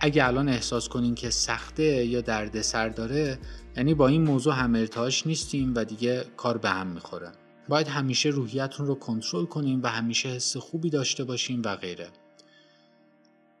اگه 0.00 0.26
الان 0.26 0.48
احساس 0.48 0.88
کنین 0.88 1.14
که 1.14 1.30
سخته 1.30 2.06
یا 2.06 2.20
دردسر 2.20 2.88
داره 2.88 3.38
یعنی 3.76 3.94
با 3.94 4.08
این 4.08 4.22
موضوع 4.22 4.54
هم 4.54 4.74
ارتعاش 4.74 5.26
نیستیم 5.26 5.72
و 5.76 5.84
دیگه 5.84 6.24
کار 6.36 6.58
به 6.58 6.68
هم 6.68 6.86
می‌خوره. 6.86 7.32
باید 7.68 7.88
همیشه 7.88 8.28
روحیتون 8.28 8.86
رو 8.86 8.94
کنترل 8.94 9.44
کنین 9.44 9.80
و 9.80 9.86
همیشه 9.86 10.28
حس 10.28 10.56
خوبی 10.56 10.90
داشته 10.90 11.24
باشین 11.24 11.60
و 11.60 11.76
غیره. 11.76 12.08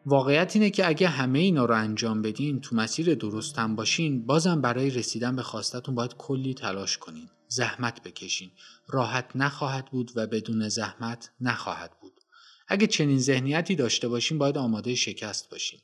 واقعیت 0.06 0.56
اینه 0.56 0.70
که 0.70 0.88
اگه 0.88 1.08
همه 1.08 1.38
اینا 1.38 1.64
رو 1.64 1.74
انجام 1.74 2.22
بدین 2.22 2.60
تو 2.60 2.76
مسیر 2.76 3.14
درستم 3.14 3.76
باشین 3.76 4.26
بازم 4.26 4.60
برای 4.60 4.90
رسیدن 4.90 5.36
به 5.36 5.42
خواستتون 5.42 5.94
باید 5.94 6.14
کلی 6.14 6.54
تلاش 6.54 6.98
کنین. 6.98 7.28
زحمت 7.48 8.02
بکشین. 8.02 8.50
راحت 8.88 9.30
نخواهد 9.34 9.86
بود 9.86 10.12
و 10.14 10.26
بدون 10.26 10.68
زحمت 10.68 11.30
نخواهد 11.40 11.90
بود. 12.00 12.20
اگه 12.68 12.86
چنین 12.86 13.18
ذهنیتی 13.18 13.76
داشته 13.76 14.08
باشین 14.08 14.38
باید 14.38 14.58
آماده 14.58 14.94
شکست 14.94 15.50
باشین. 15.50 15.80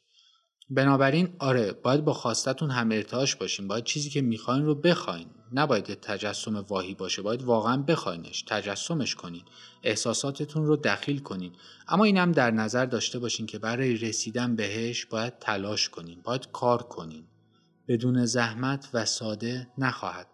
بنابراین 0.70 1.36
آره 1.38 1.72
باید 1.72 2.04
با 2.04 2.12
خواستتون 2.12 2.70
هم 2.70 2.92
ارتعاش 2.92 3.36
باشین. 3.36 3.68
باید 3.68 3.84
چیزی 3.84 4.10
که 4.10 4.20
می‌خواین 4.20 4.64
رو 4.64 4.74
بخواین. 4.74 5.26
نباید 5.52 5.84
تجسم 5.84 6.56
واهی 6.56 6.94
باشه. 6.94 7.22
باید 7.22 7.42
واقعا 7.42 7.76
بخواینش 7.76 8.42
تجسمش 8.42 9.14
کنین. 9.14 9.42
احساساتتون 9.82 10.66
رو 10.66 10.76
دخیل 10.76 11.18
کنین. 11.18 11.52
اما 11.88 12.04
اینم 12.04 12.32
در 12.32 12.50
نظر 12.50 12.86
داشته 12.86 13.18
باشین 13.18 13.46
که 13.46 13.58
برای 13.58 13.96
رسیدن 13.96 14.56
بهش 14.56 15.06
باید 15.06 15.38
تلاش 15.38 15.88
کنین. 15.88 16.20
باید 16.22 16.52
کار 16.52 16.82
کنین. 16.82 17.24
بدون 17.88 18.24
زحمت 18.24 18.88
و 18.94 19.04
ساده 19.04 19.68
نخواهد 19.78 20.31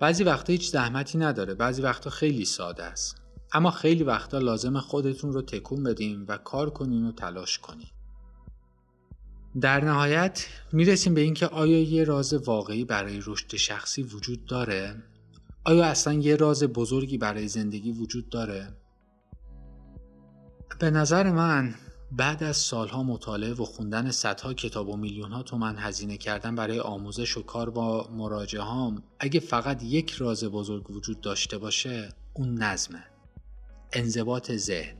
بعضی 0.00 0.24
وقتا 0.24 0.52
هیچ 0.52 0.70
زحمتی 0.70 1.18
نداره 1.18 1.54
بعضی 1.54 1.82
وقتا 1.82 2.10
خیلی 2.10 2.44
ساده 2.44 2.84
است 2.84 3.16
اما 3.52 3.70
خیلی 3.70 4.04
وقتا 4.04 4.38
لازم 4.38 4.80
خودتون 4.80 5.32
رو 5.32 5.42
تکون 5.42 5.82
بدین 5.82 6.24
و 6.28 6.36
کار 6.36 6.70
کنین 6.70 7.06
و 7.06 7.12
تلاش 7.12 7.58
کنین 7.58 7.88
در 9.60 9.84
نهایت 9.84 10.46
می‌رسیم 10.72 11.14
به 11.14 11.20
اینکه 11.20 11.46
آیا 11.46 11.82
یه 11.82 12.04
راز 12.04 12.34
واقعی 12.34 12.84
برای 12.84 13.20
رشد 13.26 13.56
شخصی 13.56 14.02
وجود 14.02 14.46
داره؟ 14.46 15.02
آیا 15.64 15.84
اصلا 15.84 16.12
یه 16.12 16.36
راز 16.36 16.62
بزرگی 16.62 17.18
برای 17.18 17.48
زندگی 17.48 17.92
وجود 17.92 18.28
داره؟ 18.28 18.76
به 20.80 20.90
نظر 20.90 21.30
من 21.32 21.74
بعد 22.12 22.42
از 22.42 22.56
سالها 22.56 23.02
مطالعه 23.02 23.52
و 23.52 23.64
خوندن 23.64 24.10
صدها 24.10 24.54
کتاب 24.54 24.88
و 24.88 24.96
میلیون 24.96 25.32
ها 25.32 25.42
تومن 25.42 25.78
هزینه 25.78 26.16
کردن 26.16 26.54
برای 26.54 26.80
آموزش 26.80 27.36
و 27.36 27.42
کار 27.42 27.70
با 27.70 28.08
مراجعه 28.12 28.62
هام 28.62 29.02
اگه 29.20 29.40
فقط 29.40 29.82
یک 29.82 30.10
راز 30.10 30.44
بزرگ 30.44 30.90
وجود 30.90 31.20
داشته 31.20 31.58
باشه 31.58 32.08
اون 32.34 32.54
نظمه. 32.54 33.04
انضباط 33.92 34.52
ذهن. 34.52 34.96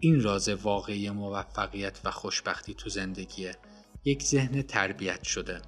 این 0.00 0.22
راز 0.22 0.48
واقعی 0.48 1.10
موفقیت 1.10 2.00
و 2.04 2.10
خوشبختی 2.10 2.74
تو 2.74 2.90
زندگیه. 2.90 3.56
یک 4.04 4.22
ذهن 4.22 4.62
تربیت 4.62 5.22
شده. 5.22 5.62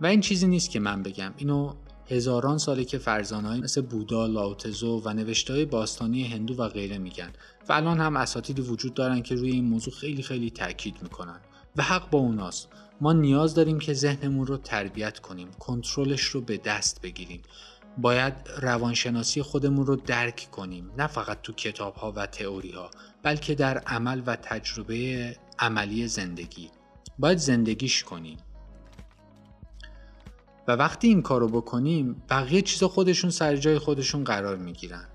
و 0.00 0.06
این 0.06 0.20
چیزی 0.20 0.46
نیست 0.46 0.70
که 0.70 0.80
من 0.80 1.02
بگم. 1.02 1.34
اینو 1.36 1.74
هزاران 2.10 2.58
ساله 2.58 2.84
که 2.84 2.98
فرزانهایی 2.98 3.60
مثل 3.60 3.80
بودا، 3.80 4.26
لاوتزو 4.26 5.02
و 5.04 5.12
نوشتهای 5.12 5.64
باستانی 5.64 6.24
هندو 6.24 6.54
و 6.54 6.68
غیره 6.68 6.98
میگن 6.98 7.32
و 7.68 7.72
الان 7.72 8.00
هم 8.00 8.16
اساتیدی 8.16 8.62
وجود 8.62 8.94
دارن 8.94 9.22
که 9.22 9.34
روی 9.34 9.50
این 9.50 9.64
موضوع 9.64 9.94
خیلی 9.94 10.22
خیلی 10.22 10.50
تاکید 10.50 10.96
می‌کنن. 11.02 11.40
و 11.76 11.82
حق 11.82 12.10
با 12.10 12.18
اوناست. 12.18 12.68
ما 13.00 13.12
نیاز 13.12 13.54
داریم 13.54 13.78
که 13.78 13.92
ذهنمون 13.92 14.46
رو 14.46 14.56
تربیت 14.56 15.18
کنیم 15.18 15.48
کنترلش 15.58 16.22
رو 16.22 16.40
به 16.40 16.56
دست 16.56 17.02
بگیریم. 17.02 17.42
باید 17.98 18.34
روانشناسی 18.62 19.42
خودمون 19.42 19.86
رو 19.86 19.96
درک 19.96 20.48
کنیم 20.52 20.90
نه 20.98 21.06
فقط 21.06 21.42
تو 21.42 21.52
کتاب 21.52 21.94
ها 21.94 22.12
و 22.16 22.26
تئوری 22.26 22.70
ها 22.70 22.90
بلکه 23.22 23.54
در 23.54 23.78
عمل 23.78 24.22
و 24.26 24.36
تجربه 24.36 25.36
عملی 25.58 26.08
زندگی. 26.08 26.70
باید 27.18 27.38
زندگیش 27.38 28.04
کنیم. 28.04 28.38
و 30.68 30.72
وقتی 30.72 31.08
این 31.08 31.22
کارو 31.22 31.48
بکنیم 31.48 32.22
بقیه 32.30 32.62
چیزا 32.62 32.88
خودشون 32.88 33.30
سر 33.30 33.56
جای 33.56 33.78
خودشون 33.78 34.24
قرار 34.24 34.56
می‌گیرن. 34.56 35.08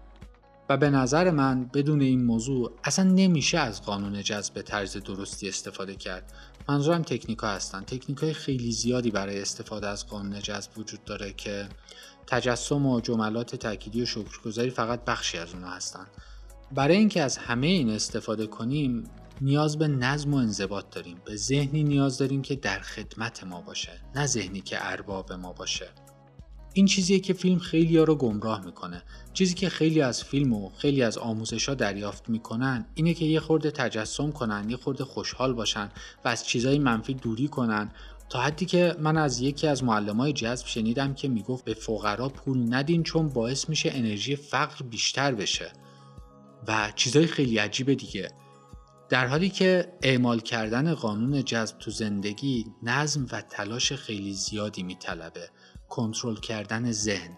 و 0.69 0.77
به 0.77 0.89
نظر 0.89 1.31
من 1.31 1.65
بدون 1.73 2.01
این 2.01 2.23
موضوع 2.25 2.71
اصلا 2.83 3.05
نمیشه 3.05 3.57
از 3.57 3.81
قانون 3.81 4.23
جذب 4.23 4.53
به 4.53 4.61
طرز 4.61 4.97
درستی 4.97 5.49
استفاده 5.49 5.95
کرد. 5.95 6.33
منظورم 6.69 7.01
تکنیک 7.01 7.39
ها 7.39 7.47
هستن. 7.47 7.81
تکنیک 7.81 8.17
های 8.17 8.33
خیلی 8.33 8.71
زیادی 8.71 9.11
برای 9.11 9.41
استفاده 9.41 9.87
از 9.87 10.07
قانون 10.07 10.39
جذب 10.39 10.77
وجود 10.77 11.03
داره 11.03 11.33
که 11.33 11.69
تجسم 12.27 12.85
و 12.85 13.01
جملات 13.01 13.55
تأکیدی 13.55 14.01
و 14.01 14.05
شکرگزاری 14.05 14.69
فقط 14.69 15.05
بخشی 15.05 15.37
از 15.37 15.53
اونها 15.53 15.71
هستن. 15.71 16.05
برای 16.71 16.97
اینکه 16.97 17.21
از 17.21 17.37
همه 17.37 17.67
این 17.67 17.89
استفاده 17.89 18.47
کنیم 18.47 19.03
نیاز 19.41 19.77
به 19.77 19.87
نظم 19.87 20.33
و 20.33 20.37
انضباط 20.37 20.85
داریم. 20.91 21.17
به 21.25 21.35
ذهنی 21.35 21.83
نیاز 21.83 22.17
داریم 22.17 22.41
که 22.41 22.55
در 22.55 22.79
خدمت 22.79 23.43
ما 23.43 23.61
باشه 23.61 23.91
نه 24.15 24.25
ذهنی 24.25 24.61
که 24.61 24.77
ارباب 24.79 25.33
ما 25.33 25.53
باشه. 25.53 25.87
این 26.73 26.85
چیزیه 26.85 27.19
که 27.19 27.33
فیلم 27.33 27.59
خیلی 27.59 27.97
ها 27.97 28.03
رو 28.03 28.15
گمراه 28.15 28.65
می‌کنه. 28.65 29.03
چیزی 29.33 29.53
که 29.53 29.69
خیلی 29.69 30.01
از 30.01 30.23
فیلم 30.23 30.53
و 30.53 30.69
خیلی 30.69 31.03
از 31.03 31.17
آموزش 31.17 31.69
ها 31.69 31.75
دریافت 31.75 32.29
می‌کنن 32.29 32.85
اینه 32.95 33.13
که 33.13 33.25
یه 33.25 33.39
خورده 33.39 33.71
تجسم 33.71 34.31
کنن 34.31 34.69
یه 34.69 34.77
خورده 34.77 35.03
خوشحال 35.03 35.53
باشن 35.53 35.89
و 36.25 36.27
از 36.27 36.45
چیزهای 36.45 36.79
منفی 36.79 37.13
دوری 37.13 37.47
کنن. 37.47 37.91
تا 38.29 38.41
حدی 38.41 38.65
که 38.65 38.95
من 38.99 39.17
از 39.17 39.39
یکی 39.39 39.67
از 39.67 39.81
های 39.81 40.33
جذب 40.33 40.67
شنیدم 40.67 41.13
که 41.13 41.27
می‌گفت 41.27 41.65
به 41.65 41.73
فقرا 41.73 42.29
پول 42.29 42.73
ندین 42.73 43.03
چون 43.03 43.27
باعث 43.27 43.69
میشه 43.69 43.91
انرژی 43.93 44.35
فقر 44.35 44.85
بیشتر 44.85 45.31
بشه. 45.31 45.71
و 46.67 46.91
چیزهای 46.95 47.27
خیلی 47.27 47.57
عجیب 47.57 47.93
دیگه. 47.93 48.31
در 49.09 49.27
حالی 49.27 49.49
که 49.49 49.93
اعمال 50.01 50.39
کردن 50.39 50.93
قانون 50.93 51.45
جذب 51.45 51.77
تو 51.77 51.91
زندگی 51.91 52.65
نظم 52.83 53.25
و 53.31 53.41
تلاش 53.41 53.93
خیلی 53.93 54.33
زیادی 54.33 54.83
میطلبه. 54.83 55.49
کنترل 55.89 56.35
کردن 56.35 56.91
ذهن. 56.91 57.37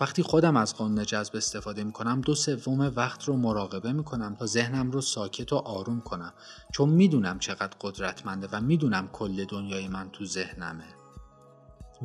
وقتی 0.00 0.22
خودم 0.22 0.56
از 0.56 0.74
قانون 0.74 1.04
جذب 1.04 1.36
استفاده 1.36 1.84
می‌کنم 1.84 2.20
دو 2.20 2.34
سوم 2.34 2.92
وقت 2.96 3.24
رو 3.24 3.36
مراقبه 3.36 3.92
می‌کنم 3.92 4.34
تا 4.34 4.46
ذهنم 4.46 4.90
رو 4.90 5.00
ساکت 5.00 5.52
و 5.52 5.56
آروم 5.56 6.00
کنم. 6.00 6.32
چون 6.72 6.88
می‌دونم 6.88 7.38
چقدر 7.38 7.76
قدرتمنده 7.80 8.48
و 8.52 8.60
می‌دونم 8.60 9.08
کل 9.08 9.44
دنیای 9.44 9.88
من 9.88 10.10
تو 10.10 10.24
ذهنمه. 10.24 10.84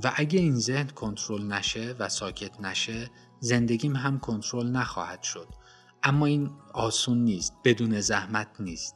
و 0.03 0.13
اگه 0.15 0.39
این 0.39 0.59
ذهن 0.59 0.87
کنترل 0.87 1.43
نشه 1.43 1.95
و 1.99 2.09
ساکت 2.09 2.61
نشه 2.61 3.11
زندگیم 3.39 3.95
هم 3.95 4.19
کنترل 4.19 4.67
نخواهد 4.67 5.23
شد. 5.23 5.47
اما 6.05 6.25
این 6.25 6.49
آسون 6.73 7.17
نیست 7.17 7.53
بدون 7.63 8.01
زحمت 8.01 8.47
نیست. 8.59 8.95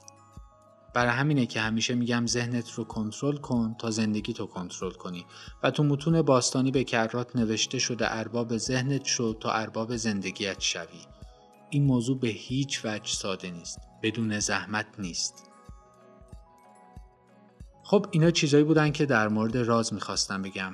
برای 0.93 1.11
همینه 1.11 1.45
که 1.45 1.61
همیشه 1.61 1.95
میگم 1.95 2.27
ذهنت 2.27 2.71
رو 2.71 2.83
کنترل 2.83 3.37
کن 3.37 3.75
تا 3.79 3.91
زندگی 3.91 4.33
تو 4.33 4.45
کنترل 4.45 4.91
کنی. 4.91 5.25
و 5.63 5.71
تو 5.71 5.83
متون 5.83 6.21
باستانی 6.21 6.71
به 6.71 6.83
کرات 6.83 7.35
نوشته 7.35 7.79
شده 7.79 8.17
ارباب 8.17 8.57
ذهنت 8.57 9.03
شد 9.03 9.37
تا 9.39 9.51
ارباب 9.51 9.95
زندگیت 9.95 10.59
شوی. 10.59 11.01
این 11.69 11.83
موضوع 11.83 12.19
به 12.19 12.27
هیچ 12.27 12.85
وجه 12.85 13.13
ساده 13.13 13.51
نیست 13.51 13.79
بدون 14.03 14.39
زحمت 14.39 14.87
نیست. 14.99 15.43
خب 17.83 18.05
اینا 18.11 18.31
چیزایی 18.31 18.63
بودن 18.63 18.91
که 18.91 19.05
در 19.05 19.27
مورد 19.27 19.57
راز 19.57 19.93
می‌خواستم 19.93 20.41
بگم. 20.41 20.73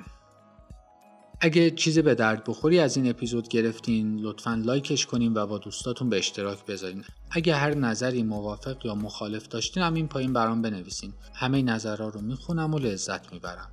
اگه 1.40 1.70
چیزی 1.70 2.02
به 2.02 2.14
درد 2.14 2.44
بخوری 2.44 2.78
از 2.78 2.96
این 2.96 3.10
اپیزود 3.10 3.48
گرفتین 3.48 4.18
لطفا 4.20 4.62
لایکش 4.64 5.06
کنین 5.06 5.34
و 5.34 5.46
با 5.46 5.58
دوستاتون 5.58 6.10
به 6.10 6.18
اشتراک 6.18 6.66
بذارین. 6.66 7.04
اگه 7.30 7.54
هر 7.54 7.74
نظری 7.74 8.22
موافق 8.22 8.86
یا 8.86 8.94
مخالف 8.94 9.48
داشتین 9.48 9.82
هم 9.82 9.94
این 9.94 10.08
پایین 10.08 10.32
برام 10.32 10.62
بنویسین. 10.62 11.12
همه 11.34 11.62
نظرها 11.62 12.08
رو 12.08 12.20
می‌خونم 12.20 12.74
و 12.74 12.78
لذت 12.78 13.32
می‌برم. 13.32 13.70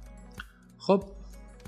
خب 0.78 1.04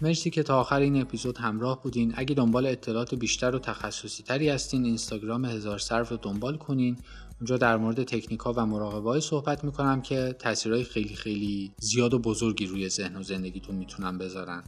مرسی 0.01 0.29
که 0.29 0.43
تا 0.43 0.60
آخر 0.60 0.79
این 0.79 1.01
اپیزود 1.01 1.38
همراه 1.38 1.84
بودین. 1.84 2.13
اگه 2.15 2.36
دنبال 2.36 2.65
اطلاعات 2.65 3.15
بیشتر 3.15 3.55
و 3.55 3.60
تخصصی 3.60 4.23
تری 4.23 4.49
هستین 4.49 4.86
اینستاگرام 4.86 5.45
هزار 5.45 5.77
صرف 5.77 6.10
رو 6.10 6.17
دنبال 6.17 6.58
کنین. 6.58 6.97
اونجا 7.39 7.58
در 7.58 7.77
مورد 7.77 8.03
تکنیک 8.03 8.39
ها 8.39 8.53
و 8.58 8.65
مراقبه 8.65 9.19
صحبت 9.19 9.63
می‌کنم 9.63 10.01
که 10.01 10.36
تاثیرهای 10.39 10.84
خیلی 10.84 11.15
خیلی 11.15 11.71
زیاد 11.79 12.13
و 12.13 12.19
بزرگی 12.19 12.65
روی 12.65 12.89
ذهن 12.89 13.15
و 13.15 13.23
زندگیتون 13.23 13.75
می‌تونن 13.75 14.17
بذارن. 14.17 14.63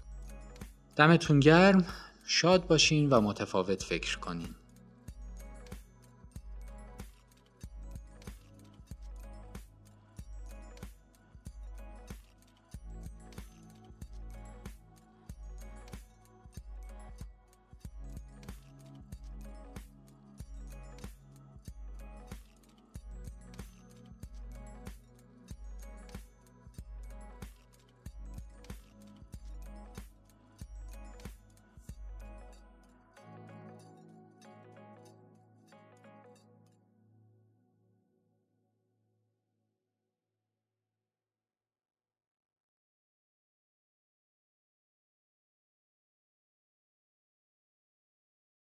دمتون 0.97 1.39
گرم 1.39 1.85
شاد 2.27 2.67
باشین 2.67 3.09
و 3.09 3.21
متفاوت 3.21 3.83
فکر 3.83 4.19
کنین. 4.19 4.55